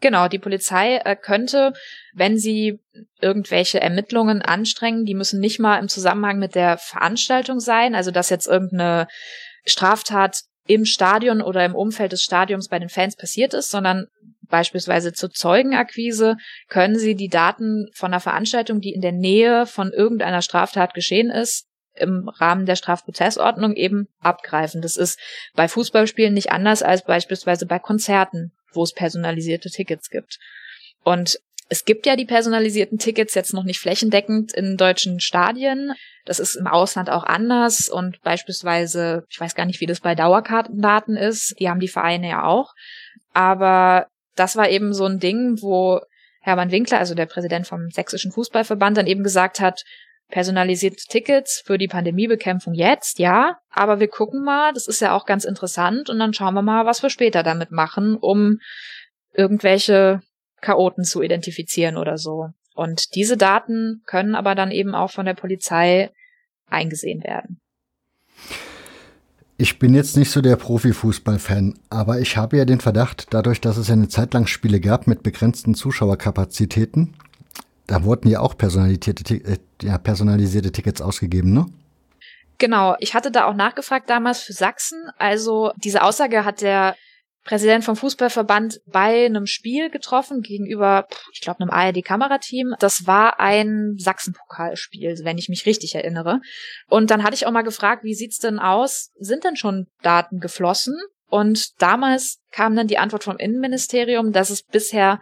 [0.00, 1.74] Genau, die Polizei äh, könnte,
[2.14, 2.80] wenn sie
[3.20, 8.30] irgendwelche Ermittlungen anstrengen, die müssen nicht mal im Zusammenhang mit der Veranstaltung sein, also dass
[8.30, 9.06] jetzt irgendeine
[9.66, 14.06] Straftat im Stadion oder im Umfeld des Stadions bei den Fans passiert ist, sondern
[14.48, 16.36] beispielsweise zur Zeugenakquise
[16.68, 21.30] können Sie die Daten von einer Veranstaltung, die in der Nähe von irgendeiner Straftat geschehen
[21.30, 24.82] ist, im Rahmen der Strafprozessordnung eben abgreifen.
[24.82, 25.18] Das ist
[25.54, 30.38] bei Fußballspielen nicht anders als beispielsweise bei Konzerten, wo es personalisierte Tickets gibt.
[31.02, 31.38] Und
[31.68, 35.92] Es gibt ja die personalisierten Tickets jetzt noch nicht flächendeckend in deutschen Stadien.
[36.24, 40.14] Das ist im Ausland auch anders und beispielsweise, ich weiß gar nicht, wie das bei
[40.14, 42.72] Dauerkartendaten ist, die haben die Vereine ja auch.
[43.32, 46.00] Aber das war eben so ein Ding, wo
[46.40, 49.82] Hermann Winkler, also der Präsident vom Sächsischen Fußballverband, dann eben gesagt hat,
[50.28, 55.24] personalisierte Tickets für die Pandemiebekämpfung jetzt, ja, aber wir gucken mal, das ist ja auch
[55.24, 58.58] ganz interessant und dann schauen wir mal, was wir später damit machen, um
[59.32, 60.20] irgendwelche
[60.60, 62.48] Chaoten zu identifizieren oder so.
[62.74, 66.10] Und diese Daten können aber dann eben auch von der Polizei
[66.68, 67.60] eingesehen werden.
[69.58, 73.78] Ich bin jetzt nicht so der Profifußballfan, aber ich habe ja den Verdacht, dadurch, dass
[73.78, 77.14] es ja eine Zeit lang Spiele gab mit begrenzten Zuschauerkapazitäten,
[77.86, 81.66] da wurden ja auch personalisierte, äh, ja, personalisierte Tickets ausgegeben, ne?
[82.58, 85.10] Genau, ich hatte da auch nachgefragt damals für Sachsen.
[85.18, 86.96] Also diese Aussage hat der
[87.46, 92.74] Präsident vom Fußballverband bei einem Spiel getroffen gegenüber, ich glaube, einem ARD-Kamerateam.
[92.80, 96.40] Das war ein Sachsen-Pokalspiel, wenn ich mich richtig erinnere.
[96.88, 99.12] Und dann hatte ich auch mal gefragt, wie sieht's denn aus?
[99.18, 100.96] Sind denn schon Daten geflossen?
[101.28, 105.20] Und damals kam dann die Antwort vom Innenministerium, dass es bisher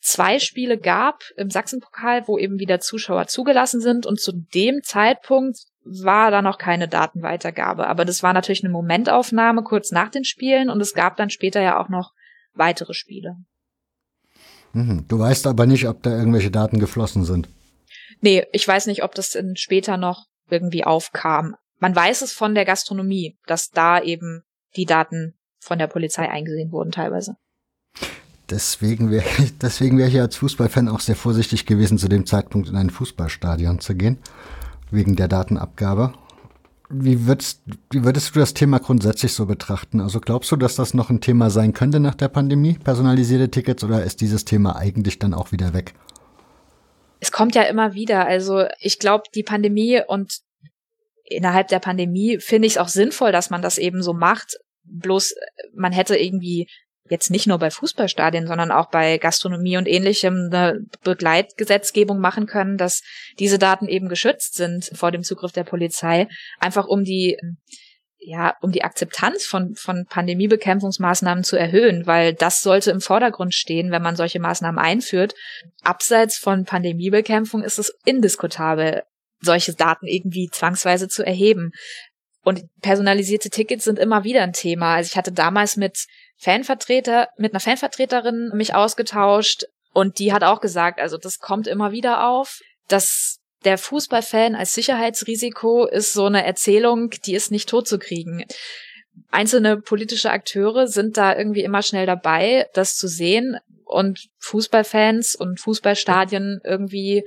[0.00, 4.06] zwei Spiele gab im Sachsenpokal, wo eben wieder Zuschauer zugelassen sind.
[4.06, 7.86] Und zu dem Zeitpunkt war da noch keine Datenweitergabe.
[7.86, 11.60] Aber das war natürlich eine Momentaufnahme kurz nach den Spielen und es gab dann später
[11.60, 12.12] ja auch noch
[12.54, 13.36] weitere Spiele.
[14.72, 15.06] Mhm.
[15.08, 17.48] Du weißt aber nicht, ob da irgendwelche Daten geflossen sind.
[18.20, 21.54] Nee, ich weiß nicht, ob das später noch irgendwie aufkam.
[21.78, 24.42] Man weiß es von der Gastronomie, dass da eben
[24.76, 27.36] die Daten von der Polizei eingesehen wurden teilweise.
[28.48, 29.24] Deswegen wäre
[29.60, 33.80] deswegen wär ich als Fußballfan auch sehr vorsichtig gewesen, zu dem Zeitpunkt in ein Fußballstadion
[33.80, 34.18] zu gehen
[34.96, 36.12] wegen der Datenabgabe.
[36.88, 40.00] Wie würdest, wie würdest du das Thema grundsätzlich so betrachten?
[40.00, 43.82] Also glaubst du, dass das noch ein Thema sein könnte nach der Pandemie, personalisierte Tickets,
[43.82, 45.94] oder ist dieses Thema eigentlich dann auch wieder weg?
[47.18, 48.26] Es kommt ja immer wieder.
[48.26, 50.40] Also ich glaube, die Pandemie und
[51.24, 54.58] innerhalb der Pandemie finde ich es auch sinnvoll, dass man das eben so macht.
[54.84, 55.34] Bloß
[55.74, 56.68] man hätte irgendwie
[57.08, 62.76] jetzt nicht nur bei Fußballstadien, sondern auch bei Gastronomie und ähnlichem eine Begleitgesetzgebung machen können,
[62.76, 63.02] dass
[63.38, 66.28] diese Daten eben geschützt sind vor dem Zugriff der Polizei,
[66.58, 67.36] einfach um die
[68.18, 73.92] ja, um die Akzeptanz von, von Pandemiebekämpfungsmaßnahmen zu erhöhen, weil das sollte im Vordergrund stehen,
[73.92, 75.34] wenn man solche Maßnahmen einführt.
[75.84, 79.04] Abseits von Pandemiebekämpfung ist es indiskutabel,
[79.40, 81.70] solche Daten irgendwie zwangsweise zu erheben.
[82.42, 84.96] Und personalisierte Tickets sind immer wieder ein Thema.
[84.96, 86.06] Also ich hatte damals mit
[86.36, 91.92] Fanvertreter, mit einer Fanvertreterin mich ausgetauscht und die hat auch gesagt, also das kommt immer
[91.92, 98.44] wieder auf, dass der Fußballfan als Sicherheitsrisiko ist so eine Erzählung, die ist nicht totzukriegen.
[99.30, 105.58] Einzelne politische Akteure sind da irgendwie immer schnell dabei, das zu sehen und Fußballfans und
[105.58, 107.24] Fußballstadien irgendwie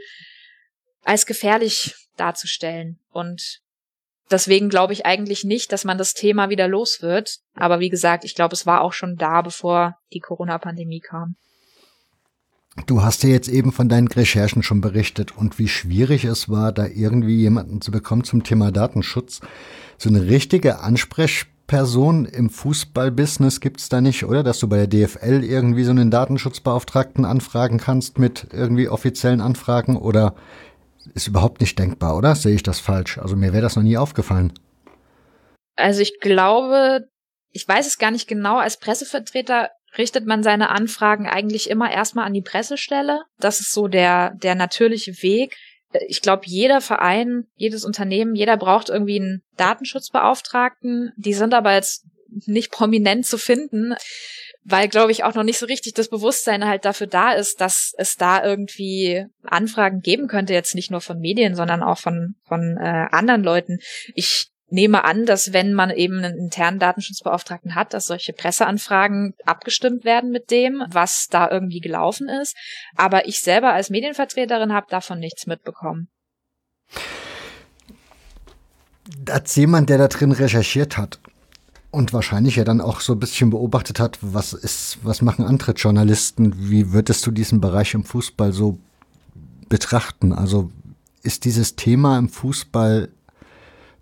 [1.04, 3.00] als gefährlich darzustellen.
[3.10, 3.62] Und
[4.32, 7.40] deswegen glaube ich eigentlich nicht, dass man das Thema wieder los wird.
[7.56, 11.36] Aber wie gesagt, ich glaube, es war auch schon da, bevor die Corona-Pandemie kam.
[12.86, 16.72] Du hast ja jetzt eben von deinen Recherchen schon berichtet und wie schwierig es war,
[16.72, 19.42] da irgendwie jemanden zu bekommen zum Thema Datenschutz.
[19.98, 24.44] So eine richtige Ansprechperson im Fußballbusiness gibt's da nicht, oder?
[24.44, 29.98] Dass du bei der DFL irgendwie so einen Datenschutzbeauftragten anfragen kannst mit irgendwie offiziellen Anfragen
[29.98, 30.36] oder
[31.14, 32.36] ist überhaupt nicht denkbar, oder?
[32.36, 33.18] Sehe ich das falsch?
[33.18, 34.54] Also mir wäre das noch nie aufgefallen.
[35.76, 37.08] Also ich glaube,
[37.52, 42.26] ich weiß es gar nicht genau, als Pressevertreter richtet man seine Anfragen eigentlich immer erstmal
[42.26, 43.24] an die Pressestelle.
[43.40, 45.56] Das ist so der, der natürliche Weg.
[46.08, 51.12] Ich glaube, jeder Verein, jedes Unternehmen, jeder braucht irgendwie einen Datenschutzbeauftragten.
[51.18, 52.06] Die sind aber jetzt
[52.46, 53.96] nicht prominent zu finden
[54.70, 57.94] weil, glaube ich, auch noch nicht so richtig das Bewusstsein halt dafür da ist, dass
[57.98, 62.78] es da irgendwie Anfragen geben könnte, jetzt nicht nur von Medien, sondern auch von, von
[62.78, 63.80] äh, anderen Leuten.
[64.14, 70.06] Ich nehme an, dass wenn man eben einen internen Datenschutzbeauftragten hat, dass solche Presseanfragen abgestimmt
[70.06, 72.56] werden mit dem, was da irgendwie gelaufen ist.
[72.96, 76.10] Aber ich selber als Medienvertreterin habe davon nichts mitbekommen.
[79.28, 81.20] Als jemand, der da drin recherchiert hat,
[81.92, 85.72] und wahrscheinlich ja dann auch so ein bisschen beobachtet hat, was ist, was machen andere
[85.72, 86.70] Journalisten?
[86.70, 88.78] Wie würdest du diesen Bereich im Fußball so
[89.70, 90.34] betrachten?
[90.34, 90.72] Also
[91.24, 93.10] ist dieses Thema im Fußball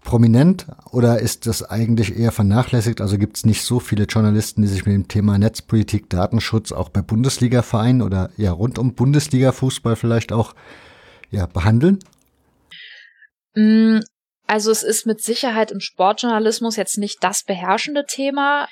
[0.03, 3.01] prominent oder ist das eigentlich eher vernachlässigt?
[3.01, 6.89] Also gibt es nicht so viele Journalisten, die sich mit dem Thema Netzpolitik, Datenschutz auch
[6.89, 10.55] bei Bundesliga-Vereinen oder ja rund um Bundesliga-Fußball vielleicht auch
[11.29, 11.99] ja, behandeln?
[14.47, 18.67] Also es ist mit Sicherheit im Sportjournalismus jetzt nicht das beherrschende Thema.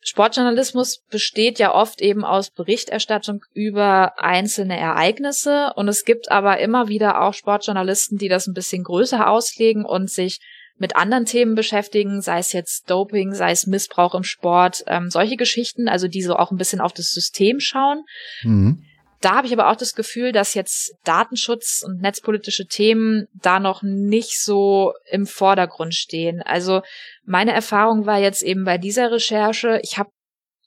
[0.00, 6.88] Sportjournalismus besteht ja oft eben aus Berichterstattung über einzelne Ereignisse und es gibt aber immer
[6.88, 10.40] wieder auch Sportjournalisten, die das ein bisschen größer auslegen und sich
[10.76, 15.36] mit anderen Themen beschäftigen, sei es jetzt Doping, sei es Missbrauch im Sport, ähm, solche
[15.36, 18.02] Geschichten, also die so auch ein bisschen auf das System schauen.
[18.42, 18.84] Mhm.
[19.22, 23.82] Da habe ich aber auch das Gefühl, dass jetzt Datenschutz und netzpolitische Themen da noch
[23.82, 26.42] nicht so im Vordergrund stehen.
[26.42, 26.82] Also
[27.24, 30.10] meine Erfahrung war jetzt eben bei dieser Recherche, ich habe,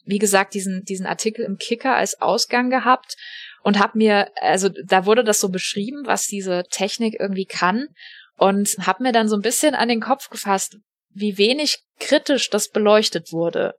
[0.06, 3.18] wie gesagt, diesen, diesen Artikel im Kicker als Ausgang gehabt
[3.62, 7.89] und habe mir, also da wurde das so beschrieben, was diese Technik irgendwie kann
[8.38, 10.78] und habe mir dann so ein bisschen an den Kopf gefasst,
[11.10, 13.76] wie wenig kritisch das beleuchtet wurde.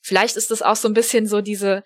[0.00, 1.82] Vielleicht ist das auch so ein bisschen so diese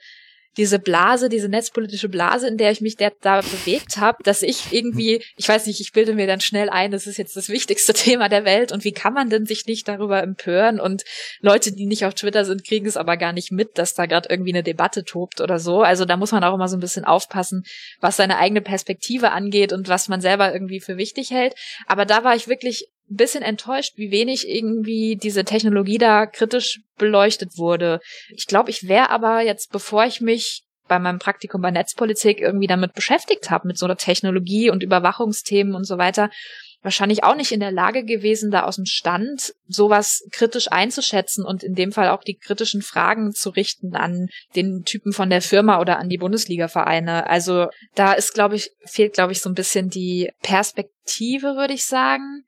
[0.56, 4.72] diese Blase, diese netzpolitische Blase, in der ich mich der, da bewegt habe, dass ich
[4.72, 7.92] irgendwie, ich weiß nicht, ich bilde mir dann schnell ein, das ist jetzt das wichtigste
[7.94, 11.04] Thema der Welt und wie kann man denn sich nicht darüber empören und
[11.40, 14.28] Leute, die nicht auf Twitter sind, kriegen es aber gar nicht mit, dass da gerade
[14.28, 15.82] irgendwie eine Debatte tobt oder so.
[15.82, 17.64] Also da muss man auch immer so ein bisschen aufpassen,
[18.00, 21.54] was seine eigene Perspektive angeht und was man selber irgendwie für wichtig hält.
[21.86, 26.80] Aber da war ich wirklich ein bisschen enttäuscht, wie wenig irgendwie diese Technologie da kritisch
[26.96, 28.00] beleuchtet wurde.
[28.28, 32.66] Ich glaube, ich wäre aber jetzt, bevor ich mich bei meinem Praktikum bei Netzpolitik irgendwie
[32.66, 36.30] damit beschäftigt habe, mit so einer Technologie und Überwachungsthemen und so weiter,
[36.82, 41.62] wahrscheinlich auch nicht in der Lage gewesen, da aus dem Stand sowas kritisch einzuschätzen und
[41.62, 45.80] in dem Fall auch die kritischen Fragen zu richten an den Typen von der Firma
[45.80, 47.28] oder an die Bundesliga-Vereine.
[47.28, 51.84] Also da ist, glaube ich, fehlt, glaube ich, so ein bisschen die Perspektive, würde ich
[51.84, 52.44] sagen.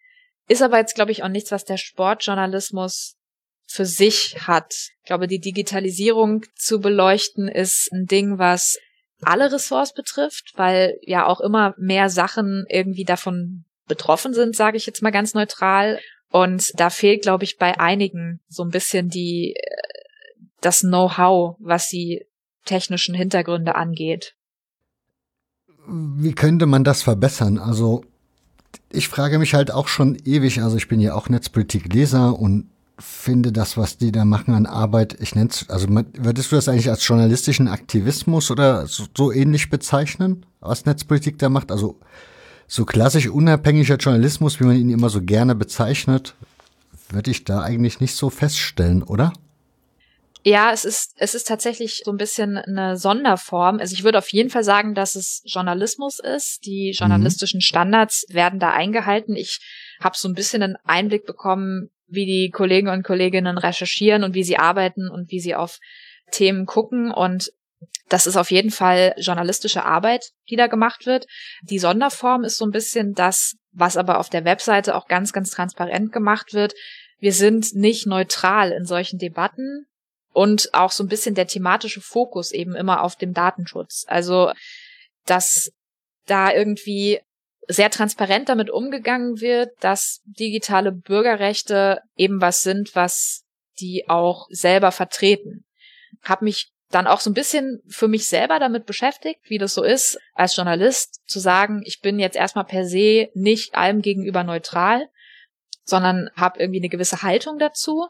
[0.53, 3.17] Ist aber jetzt, glaube ich, auch nichts, was der Sportjournalismus
[3.65, 4.75] für sich hat.
[5.01, 8.79] Ich glaube, die Digitalisierung zu beleuchten ist ein Ding, was
[9.23, 14.85] alle Ressorts betrifft, weil ja auch immer mehr Sachen irgendwie davon betroffen sind, sage ich
[14.85, 15.99] jetzt mal ganz neutral.
[16.29, 19.55] Und da fehlt, glaube ich, bei einigen so ein bisschen die
[20.61, 22.27] das Know-how, was die
[22.67, 24.35] technischen Hintergründe angeht.
[25.87, 27.57] Wie könnte man das verbessern?
[27.57, 28.05] Also
[28.93, 32.69] ich frage mich halt auch schon ewig, also ich bin ja auch Netzpolitik-Leser und
[32.99, 36.69] finde das, was die da machen an Arbeit, ich nenne es, also würdest du das
[36.69, 41.73] eigentlich als journalistischen Aktivismus oder so, so, ähnlich bezeichnen, was Netzpolitik da macht?
[41.73, 41.99] Also
[42.69, 46.35] so klassisch unabhängiger Journalismus, wie man ihn immer so gerne bezeichnet,
[47.11, 49.33] würde ich da eigentlich nicht so feststellen, oder?
[50.45, 53.79] Ja, es ist, es ist tatsächlich so ein bisschen eine Sonderform.
[53.79, 56.67] Also ich würde auf jeden Fall sagen, dass es Journalismus ist.
[56.67, 56.99] Die mhm.
[56.99, 59.37] journalistischen Standards werden da eingehalten.
[59.37, 59.61] Ich
[60.01, 64.43] habe so ein bisschen einen Einblick bekommen, wie die Kollegen und Kolleginnen recherchieren und wie
[64.43, 65.79] sie arbeiten und wie sie auf
[66.33, 67.13] Themen gucken.
[67.13, 67.53] Und
[68.09, 71.27] das ist auf jeden Fall journalistische Arbeit, die da gemacht wird.
[71.63, 75.51] Die Sonderform ist so ein bisschen das, was aber auf der Webseite auch ganz, ganz
[75.51, 76.75] transparent gemacht wird.
[77.21, 79.87] Wir sind nicht neutral in solchen Debatten
[80.33, 84.05] und auch so ein bisschen der thematische Fokus eben immer auf dem Datenschutz.
[84.09, 84.53] Also,
[85.27, 85.73] dass
[86.27, 87.21] da irgendwie
[87.69, 93.45] sehr transparent damit umgegangen wird, dass digitale Bürgerrechte eben was sind, was
[93.81, 95.65] die auch selber vertreten.
[96.23, 99.83] Hab mich dann auch so ein bisschen für mich selber damit beschäftigt, wie das so
[99.83, 105.09] ist, als Journalist zu sagen, ich bin jetzt erstmal per se nicht allem gegenüber neutral,
[105.85, 108.09] sondern habe irgendwie eine gewisse Haltung dazu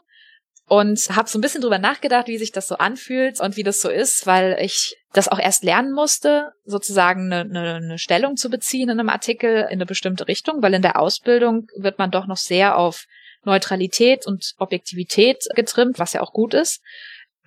[0.67, 3.81] und habe so ein bisschen drüber nachgedacht, wie sich das so anfühlt und wie das
[3.81, 8.49] so ist, weil ich das auch erst lernen musste, sozusagen eine, eine, eine Stellung zu
[8.49, 12.27] beziehen in einem Artikel in eine bestimmte Richtung, weil in der Ausbildung wird man doch
[12.27, 13.05] noch sehr auf
[13.43, 16.81] Neutralität und Objektivität getrimmt, was ja auch gut ist.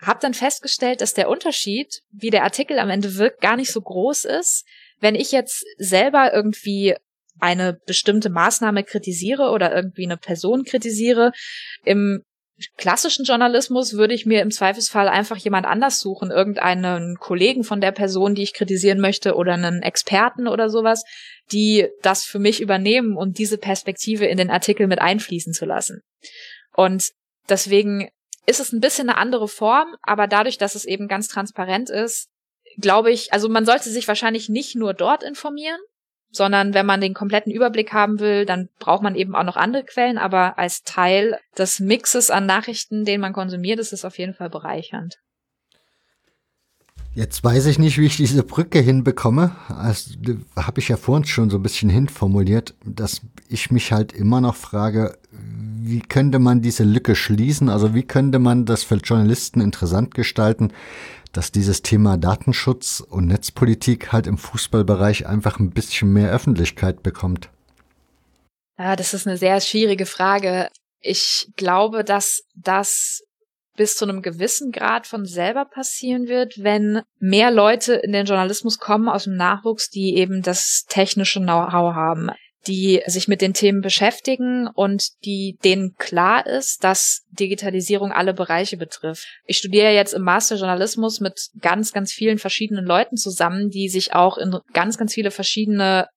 [0.01, 3.81] Hab dann festgestellt, dass der Unterschied, wie der Artikel am Ende wirkt, gar nicht so
[3.81, 4.67] groß ist.
[5.01, 6.95] Wenn ich jetzt selber irgendwie
[7.41, 11.33] eine bestimmte Maßnahme kritisiere oder irgendwie eine Person kritisiere,
[11.85, 12.23] im
[12.77, 17.93] klassischen Journalismus würde ich mir im Zweifelsfall einfach jemand anders suchen, irgendeinen Kollegen von der
[17.93, 21.05] Person, die ich kritisieren möchte oder einen Experten oder sowas,
[21.53, 26.01] die das für mich übernehmen und diese Perspektive in den Artikel mit einfließen zu lassen.
[26.75, 27.11] Und
[27.49, 28.09] deswegen
[28.47, 32.29] ist es ein bisschen eine andere Form, aber dadurch, dass es eben ganz transparent ist,
[32.79, 35.81] glaube ich, also man sollte sich wahrscheinlich nicht nur dort informieren,
[36.37, 39.85] sondern wenn man den kompletten Überblick haben will, dann braucht man eben auch noch andere
[39.85, 44.35] Quellen, aber als Teil des Mixes an Nachrichten, den man konsumiert, ist es auf jeden
[44.35, 45.19] Fall bereichernd.
[47.17, 49.57] Jetzt weiß ich nicht, wie ich diese Brücke hinbekomme.
[49.69, 50.11] Also,
[50.55, 54.55] habe ich ja vorhin schon so ein bisschen hinformuliert, dass ich mich halt immer noch
[54.55, 57.71] frage, wie könnte man diese Lücke schließen?
[57.71, 60.73] Also wie könnte man das für Journalisten interessant gestalten,
[61.37, 67.51] dass dieses Thema Datenschutz und Netzpolitik halt im Fußballbereich einfach ein bisschen mehr Öffentlichkeit bekommt?
[68.79, 70.69] Ja, das ist eine sehr schwierige Frage.
[71.01, 73.23] Ich glaube, dass das
[73.77, 78.79] bis zu einem gewissen Grad von selber passieren wird, wenn mehr Leute in den Journalismus
[78.79, 82.31] kommen aus dem Nachwuchs, die eben das technische Know-how haben
[82.67, 88.77] die sich mit den Themen beschäftigen und die denen klar ist, dass Digitalisierung alle Bereiche
[88.77, 89.27] betrifft.
[89.45, 94.15] Ich studiere jetzt im Master Journalismus mit ganz, ganz vielen verschiedenen Leuten zusammen, die sich
[94.15, 96.09] auch in ganz, ganz viele verschiedene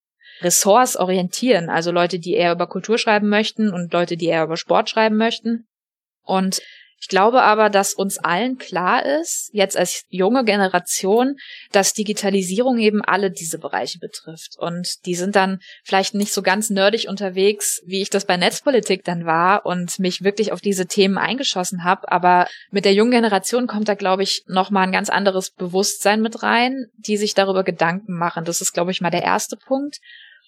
[0.42, 1.70] Ressorts orientieren.
[1.70, 5.18] Also Leute, die eher über Kultur schreiben möchten und Leute, die eher über Sport schreiben
[5.18, 5.68] möchten.
[6.24, 6.62] Und
[7.02, 11.38] ich glaube aber, dass uns allen klar ist, jetzt als junge Generation,
[11.72, 14.58] dass Digitalisierung eben alle diese Bereiche betrifft.
[14.58, 19.06] Und die sind dann vielleicht nicht so ganz nerdig unterwegs, wie ich das bei Netzpolitik
[19.06, 22.12] dann war und mich wirklich auf diese Themen eingeschossen habe.
[22.12, 26.44] Aber mit der jungen Generation kommt da, glaube ich, nochmal ein ganz anderes Bewusstsein mit
[26.44, 28.44] rein, die sich darüber Gedanken machen.
[28.44, 30.00] Das ist, glaube ich, mal der erste Punkt.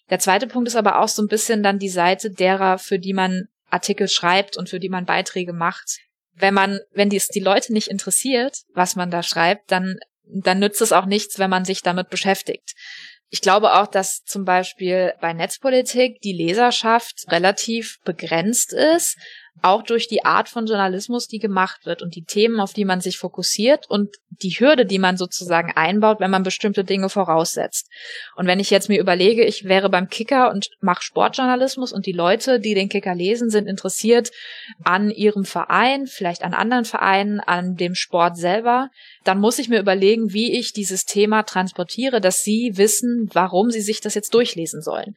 [0.10, 3.14] Der zweite Punkt ist aber auch so ein bisschen dann die Seite derer, für die
[3.14, 6.02] man Artikel schreibt und für die man Beiträge macht
[6.34, 10.82] wenn man, wenn dies die Leute nicht interessiert, was man da schreibt, dann, dann nützt
[10.82, 12.74] es auch nichts, wenn man sich damit beschäftigt.
[13.30, 19.18] Ich glaube auch, dass zum Beispiel bei Netzpolitik die Leserschaft relativ begrenzt ist,
[19.62, 23.02] auch durch die Art von Journalismus, die gemacht wird und die Themen, auf die man
[23.02, 27.88] sich fokussiert und die Hürde, die man sozusagen einbaut, wenn man bestimmte Dinge voraussetzt.
[28.36, 32.12] Und wenn ich jetzt mir überlege, ich wäre beim Kicker und mache Sportjournalismus und die
[32.12, 34.32] Leute, die den Kicker lesen, sind interessiert
[34.84, 38.90] an ihrem Verein, vielleicht an anderen Vereinen, an dem Sport selber,
[39.24, 43.82] dann muss ich mir überlegen, wie ich dieses Thema transportiere, dass sie wissen, warum sie
[43.82, 45.16] sich das jetzt durchlesen sollen.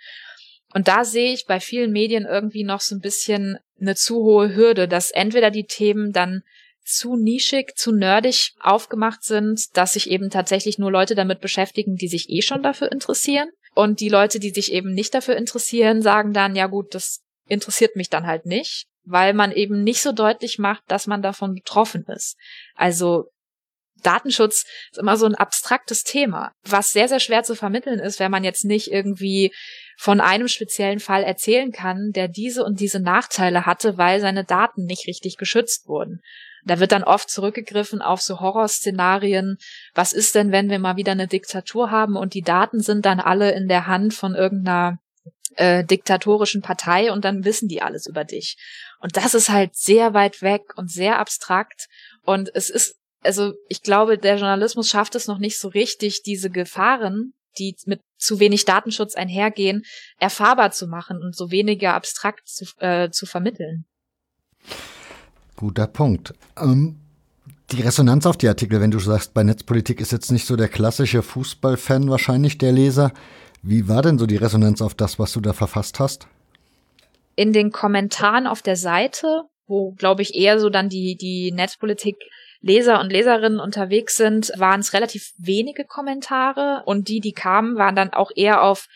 [0.74, 4.54] Und da sehe ich bei vielen Medien irgendwie noch so ein bisschen eine zu hohe
[4.54, 6.42] Hürde, dass entweder die Themen dann
[6.84, 12.08] zu nischig, zu nerdig aufgemacht sind, dass sich eben tatsächlich nur Leute damit beschäftigen, die
[12.08, 13.48] sich eh schon dafür interessieren.
[13.74, 17.96] Und die Leute, die sich eben nicht dafür interessieren, sagen dann, ja gut, das interessiert
[17.96, 22.04] mich dann halt nicht, weil man eben nicht so deutlich macht, dass man davon betroffen
[22.08, 22.36] ist.
[22.74, 23.30] Also
[24.06, 28.30] Datenschutz ist immer so ein abstraktes Thema, was sehr, sehr schwer zu vermitteln ist, wenn
[28.30, 29.52] man jetzt nicht irgendwie
[29.96, 34.84] von einem speziellen Fall erzählen kann, der diese und diese Nachteile hatte, weil seine Daten
[34.84, 36.20] nicht richtig geschützt wurden.
[36.64, 39.58] Da wird dann oft zurückgegriffen auf so Horrorszenarien.
[39.94, 43.20] Was ist denn, wenn wir mal wieder eine Diktatur haben und die Daten sind dann
[43.20, 44.98] alle in der Hand von irgendeiner
[45.56, 48.56] äh, diktatorischen Partei und dann wissen die alles über dich.
[49.00, 51.86] Und das ist halt sehr weit weg und sehr abstrakt.
[52.22, 56.50] Und es ist, also ich glaube, der Journalismus schafft es noch nicht so richtig, diese
[56.50, 59.84] Gefahren, die mit zu wenig Datenschutz einhergehen,
[60.18, 63.84] erfahrbar zu machen und so weniger abstrakt zu, äh, zu vermitteln.
[65.56, 66.34] Guter Punkt.
[66.58, 67.00] Ähm,
[67.70, 70.68] die Resonanz auf die Artikel, wenn du sagst, bei Netzpolitik ist jetzt nicht so der
[70.68, 73.12] klassische Fußballfan wahrscheinlich der Leser.
[73.62, 76.26] Wie war denn so die Resonanz auf das, was du da verfasst hast?
[77.36, 82.16] In den Kommentaren auf der Seite, wo, glaube ich, eher so dann die, die Netzpolitik
[82.64, 87.94] Leser und Leserinnen unterwegs sind, waren es relativ wenige Kommentare und die, die kamen, waren
[87.94, 88.86] dann auch eher auf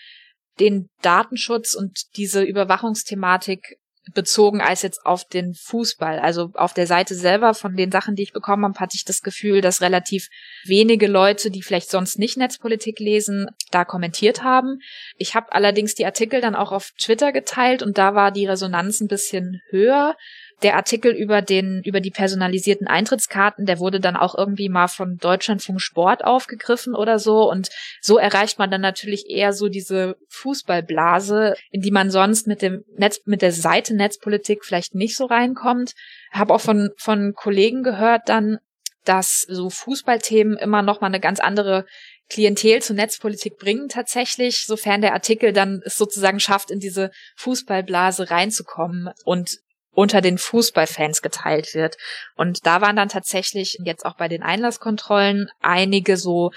[0.59, 3.79] den Datenschutz und diese Überwachungsthematik
[4.15, 6.19] bezogen als jetzt auf den Fußball.
[6.19, 9.21] Also auf der Seite selber von den Sachen, die ich bekommen habe, hatte ich das
[9.21, 10.29] Gefühl, dass relativ
[10.65, 14.79] wenige Leute, die vielleicht sonst nicht Netzpolitik lesen, da kommentiert haben.
[15.19, 19.01] Ich habe allerdings die Artikel dann auch auf Twitter geteilt und da war die Resonanz
[19.01, 20.17] ein bisschen höher
[20.63, 25.17] der Artikel über den, über die personalisierten Eintrittskarten, der wurde dann auch irgendwie mal von
[25.17, 27.49] Deutschlandfunk Sport aufgegriffen oder so.
[27.49, 27.69] Und
[28.01, 32.85] so erreicht man dann natürlich eher so diese Fußballblase, in die man sonst mit dem
[32.97, 35.93] Netz, mit der Seite Netzpolitik vielleicht nicht so reinkommt.
[36.33, 38.59] Habe auch von, von Kollegen gehört dann,
[39.05, 41.87] dass so Fußballthemen immer noch mal eine ganz andere
[42.29, 48.31] Klientel zur Netzpolitik bringen tatsächlich, sofern der Artikel dann es sozusagen schafft, in diese Fußballblase
[48.31, 49.59] reinzukommen und
[49.99, 51.97] unter den Fußballfans geteilt wird.
[52.37, 56.53] Und da waren dann tatsächlich jetzt auch bei den Einlasskontrollen einige so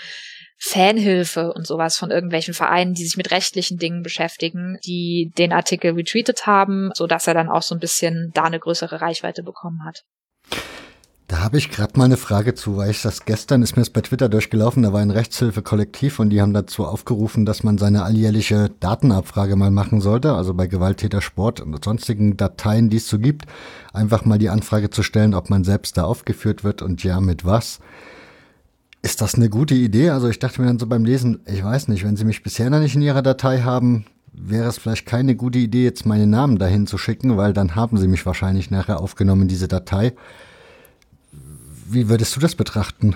[0.60, 5.94] Fanhilfe und sowas von irgendwelchen Vereinen, die sich mit rechtlichen Dingen beschäftigen, die den Artikel
[5.94, 9.86] retweetet haben, so dass er dann auch so ein bisschen da eine größere Reichweite bekommen
[9.86, 10.04] hat.
[11.32, 13.90] Da habe ich gerade mal eine Frage zu, weil ich das gestern ist mir das
[13.90, 18.04] bei Twitter durchgelaufen, da war ein Rechtshilfekollektiv und die haben dazu aufgerufen, dass man seine
[18.04, 23.18] alljährliche Datenabfrage mal machen sollte, also bei Gewalttäter Sport und sonstigen Dateien, die es so
[23.18, 23.46] gibt,
[23.94, 27.46] einfach mal die Anfrage zu stellen, ob man selbst da aufgeführt wird und ja, mit
[27.46, 27.80] was.
[29.02, 30.10] Ist das eine gute Idee?
[30.10, 32.70] Also ich dachte mir dann so beim Lesen, ich weiß nicht, wenn Sie mich bisher
[32.70, 34.04] noch nicht in Ihrer Datei haben,
[34.34, 37.98] wäre es vielleicht keine gute Idee, jetzt meinen Namen dahin zu schicken, weil dann haben
[37.98, 40.12] Sie mich wahrscheinlich nachher aufgenommen in diese Datei.
[41.94, 43.16] Wie würdest du das betrachten?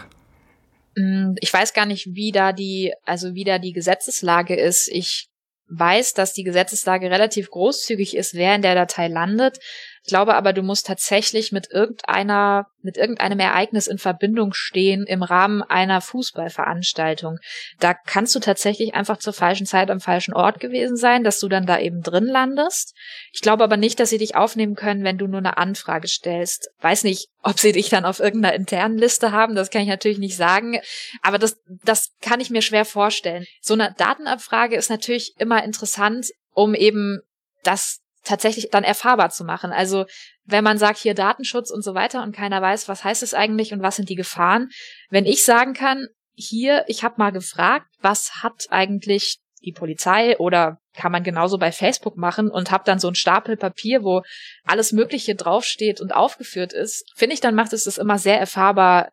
[0.96, 4.90] Mm, ich weiß gar nicht, wie da die, also wie da die Gesetzeslage ist.
[4.90, 5.30] Ich
[5.68, 9.60] weiß, dass die Gesetzeslage relativ großzügig ist, wer in der Datei landet.
[10.06, 15.24] Ich glaube aber, du musst tatsächlich mit irgendeiner, mit irgendeinem Ereignis in Verbindung stehen im
[15.24, 17.40] Rahmen einer Fußballveranstaltung.
[17.80, 21.50] Da kannst du tatsächlich einfach zur falschen Zeit am falschen Ort gewesen sein, dass du
[21.50, 22.94] dann da eben drin landest.
[23.34, 26.70] Ich glaube aber nicht, dass sie dich aufnehmen können, wenn du nur eine Anfrage stellst.
[26.82, 30.20] Weiß nicht, ob sie dich dann auf irgendeiner internen Liste haben, das kann ich natürlich
[30.20, 30.80] nicht sagen.
[31.24, 33.48] Aber das, das kann ich mir schwer vorstellen.
[33.60, 37.22] So eine Datenabfrage ist natürlich immer interessant, um eben
[37.64, 39.72] das tatsächlich dann erfahrbar zu machen.
[39.72, 40.06] Also
[40.44, 43.74] wenn man sagt hier Datenschutz und so weiter und keiner weiß, was heißt es eigentlich
[43.74, 44.70] und was sind die Gefahren,
[45.10, 50.80] wenn ich sagen kann, hier, ich habe mal gefragt, was hat eigentlich die Polizei oder
[50.94, 54.22] kann man genauso bei Facebook machen und habe dann so ein Stapel Papier, wo
[54.64, 59.10] alles Mögliche draufsteht und aufgeführt ist, finde ich, dann macht es das immer sehr erfahrbar,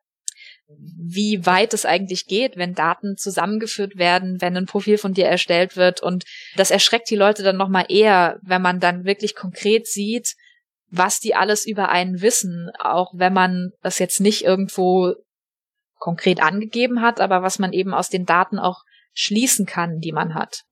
[0.78, 5.76] wie weit es eigentlich geht, wenn Daten zusammengeführt werden, wenn ein Profil von dir erstellt
[5.76, 6.02] wird.
[6.02, 6.24] Und
[6.56, 10.34] das erschreckt die Leute dann nochmal eher, wenn man dann wirklich konkret sieht,
[10.90, 15.14] was die alles über einen wissen, auch wenn man das jetzt nicht irgendwo
[15.98, 18.82] konkret angegeben hat, aber was man eben aus den Daten auch
[19.14, 20.64] schließen kann, die man hat.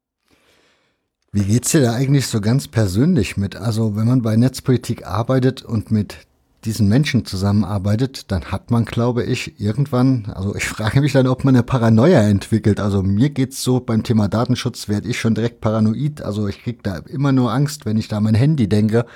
[1.33, 3.55] Wie geht's dir da eigentlich so ganz persönlich mit?
[3.55, 6.17] Also, wenn man bei Netzpolitik arbeitet und mit
[6.65, 11.45] diesen Menschen zusammenarbeitet, dann hat man, glaube ich, irgendwann, also ich frage mich dann, ob
[11.45, 12.81] man eine Paranoia entwickelt.
[12.81, 16.21] Also mir geht's so, beim Thema Datenschutz werde ich schon direkt paranoid.
[16.21, 19.07] Also ich krieg da immer nur Angst, wenn ich da an mein Handy denke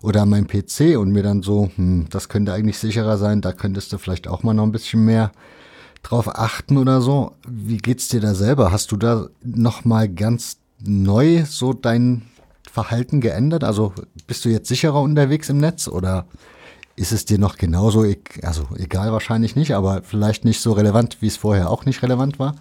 [0.00, 3.52] oder an mein PC und mir dann so, hm, das könnte eigentlich sicherer sein, da
[3.52, 5.32] könntest du vielleicht auch mal noch ein bisschen mehr
[6.02, 7.32] drauf achten oder so.
[7.46, 8.72] Wie geht's dir da selber?
[8.72, 12.22] Hast du da noch mal ganz neu so dein
[12.70, 13.64] Verhalten geändert?
[13.64, 13.92] Also
[14.26, 16.26] bist du jetzt sicherer unterwegs im Netz oder
[16.96, 18.04] ist es dir noch genauso,
[18.42, 22.38] also egal wahrscheinlich nicht, aber vielleicht nicht so relevant, wie es vorher auch nicht relevant
[22.38, 22.56] war?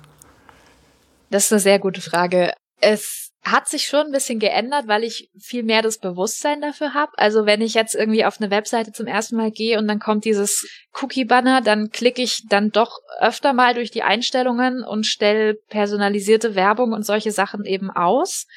[1.30, 2.54] Das ist eine sehr gute Frage.
[2.80, 7.12] Es hat sich schon ein bisschen geändert, weil ich viel mehr das Bewusstsein dafür habe.
[7.16, 10.26] Also wenn ich jetzt irgendwie auf eine Webseite zum ersten Mal gehe und dann kommt
[10.26, 10.68] dieses
[11.00, 16.92] Cookie-Banner, dann klicke ich dann doch öfter mal durch die Einstellungen und stelle personalisierte Werbung
[16.92, 18.48] und solche Sachen eben aus.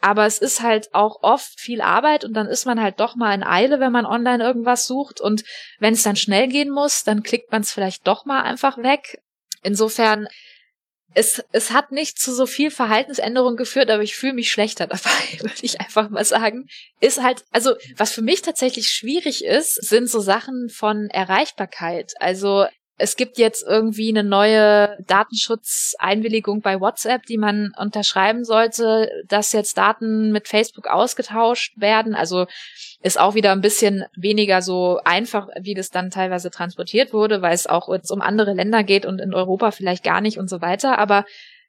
[0.00, 3.34] Aber es ist halt auch oft viel Arbeit und dann ist man halt doch mal
[3.34, 5.20] in Eile, wenn man online irgendwas sucht.
[5.20, 5.44] Und
[5.78, 9.20] wenn es dann schnell gehen muss, dann klickt man es vielleicht doch mal einfach weg.
[9.62, 10.26] Insofern
[11.14, 15.40] es, es hat nicht zu so viel Verhaltensänderung geführt, aber ich fühle mich schlechter dabei,
[15.40, 16.66] würde ich einfach mal sagen.
[17.00, 22.12] Ist halt, also was für mich tatsächlich schwierig ist, sind so Sachen von Erreichbarkeit.
[22.20, 22.66] Also
[22.98, 29.78] es gibt jetzt irgendwie eine neue Datenschutzeinwilligung bei WhatsApp, die man unterschreiben sollte, dass jetzt
[29.78, 32.16] Daten mit Facebook ausgetauscht werden.
[32.16, 32.46] Also
[33.00, 37.54] ist auch wieder ein bisschen weniger so einfach, wie das dann teilweise transportiert wurde, weil
[37.54, 40.60] es auch jetzt um andere Länder geht und in Europa vielleicht gar nicht und so
[40.60, 40.98] weiter.
[40.98, 41.24] Aber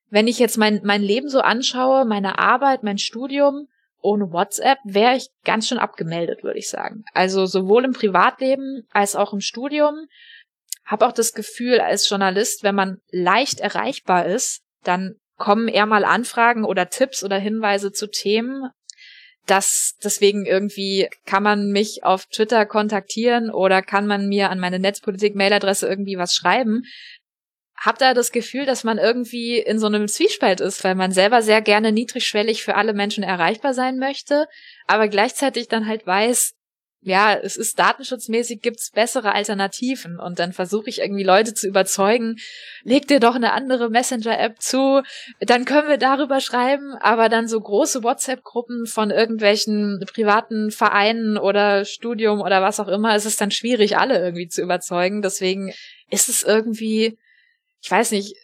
[0.10, 3.68] wenn ich jetzt mein, mein Leben so anschaue, meine Arbeit, mein Studium,
[4.02, 7.04] ohne WhatsApp wäre ich ganz schön abgemeldet, würde ich sagen.
[7.14, 10.08] Also sowohl im Privatleben als auch im Studium
[10.90, 16.04] habe auch das Gefühl als Journalist, wenn man leicht erreichbar ist, dann kommen eher mal
[16.04, 18.70] Anfragen oder Tipps oder Hinweise zu Themen.
[19.46, 24.80] Das, deswegen irgendwie kann man mich auf Twitter kontaktieren oder kann man mir an meine
[24.80, 26.82] Netzpolitik-Mailadresse irgendwie was schreiben.
[27.76, 31.44] Hab da das Gefühl, dass man irgendwie in so einem Zwiespalt ist, weil man selber
[31.44, 34.48] sehr gerne niedrigschwellig für alle Menschen erreichbar sein möchte,
[34.88, 36.56] aber gleichzeitig dann halt weiß,
[37.02, 40.20] ja, es ist datenschutzmäßig, gibt's bessere Alternativen.
[40.20, 42.36] Und dann versuche ich irgendwie Leute zu überzeugen,
[42.84, 45.02] leg dir doch eine andere Messenger-App zu,
[45.39, 51.86] dann können wir darüber schreiben, aber dann so große WhatsApp-Gruppen von irgendwelchen privaten Vereinen oder
[51.86, 55.22] Studium oder was auch immer, ist es dann schwierig, alle irgendwie zu überzeugen.
[55.22, 55.74] Deswegen
[56.10, 57.18] ist es irgendwie,
[57.82, 58.36] ich weiß nicht,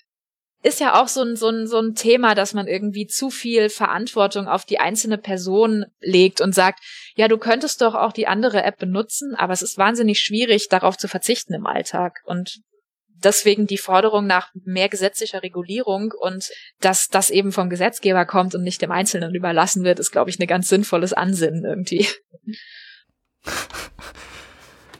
[0.65, 3.69] ist ja auch so ein, so, ein, so ein Thema, dass man irgendwie zu viel
[3.69, 6.79] Verantwortung auf die einzelne Person legt und sagt,
[7.15, 10.97] ja, du könntest doch auch die andere App benutzen, aber es ist wahnsinnig schwierig, darauf
[10.97, 12.21] zu verzichten im Alltag.
[12.25, 12.61] Und
[13.09, 16.49] deswegen die Forderung nach mehr gesetzlicher Regulierung und
[16.81, 20.39] dass das eben vom Gesetzgeber kommt und nicht dem Einzelnen überlassen wird, ist, glaube ich,
[20.39, 22.07] ein ganz sinnvolles Ansinnen irgendwie.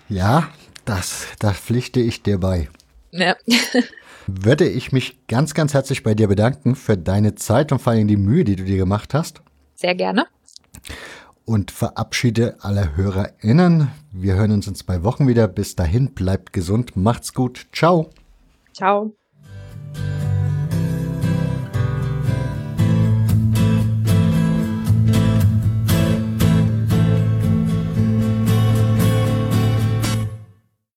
[0.08, 0.54] Ja,
[0.86, 2.70] das, da pflichte ich dir bei.
[3.10, 3.36] Ja.
[4.28, 8.08] würde ich mich ganz, ganz herzlich bei dir bedanken für deine Zeit und vor allem
[8.08, 9.42] die Mühe, die du dir gemacht hast.
[9.76, 10.28] Sehr gerne.
[11.46, 13.90] Und verabschiede alle HörerInnen.
[14.12, 15.48] Wir hören uns in zwei Wochen wieder.
[15.48, 17.68] Bis dahin, bleibt gesund, macht's gut.
[17.72, 18.10] Ciao.
[18.74, 19.16] Ciao.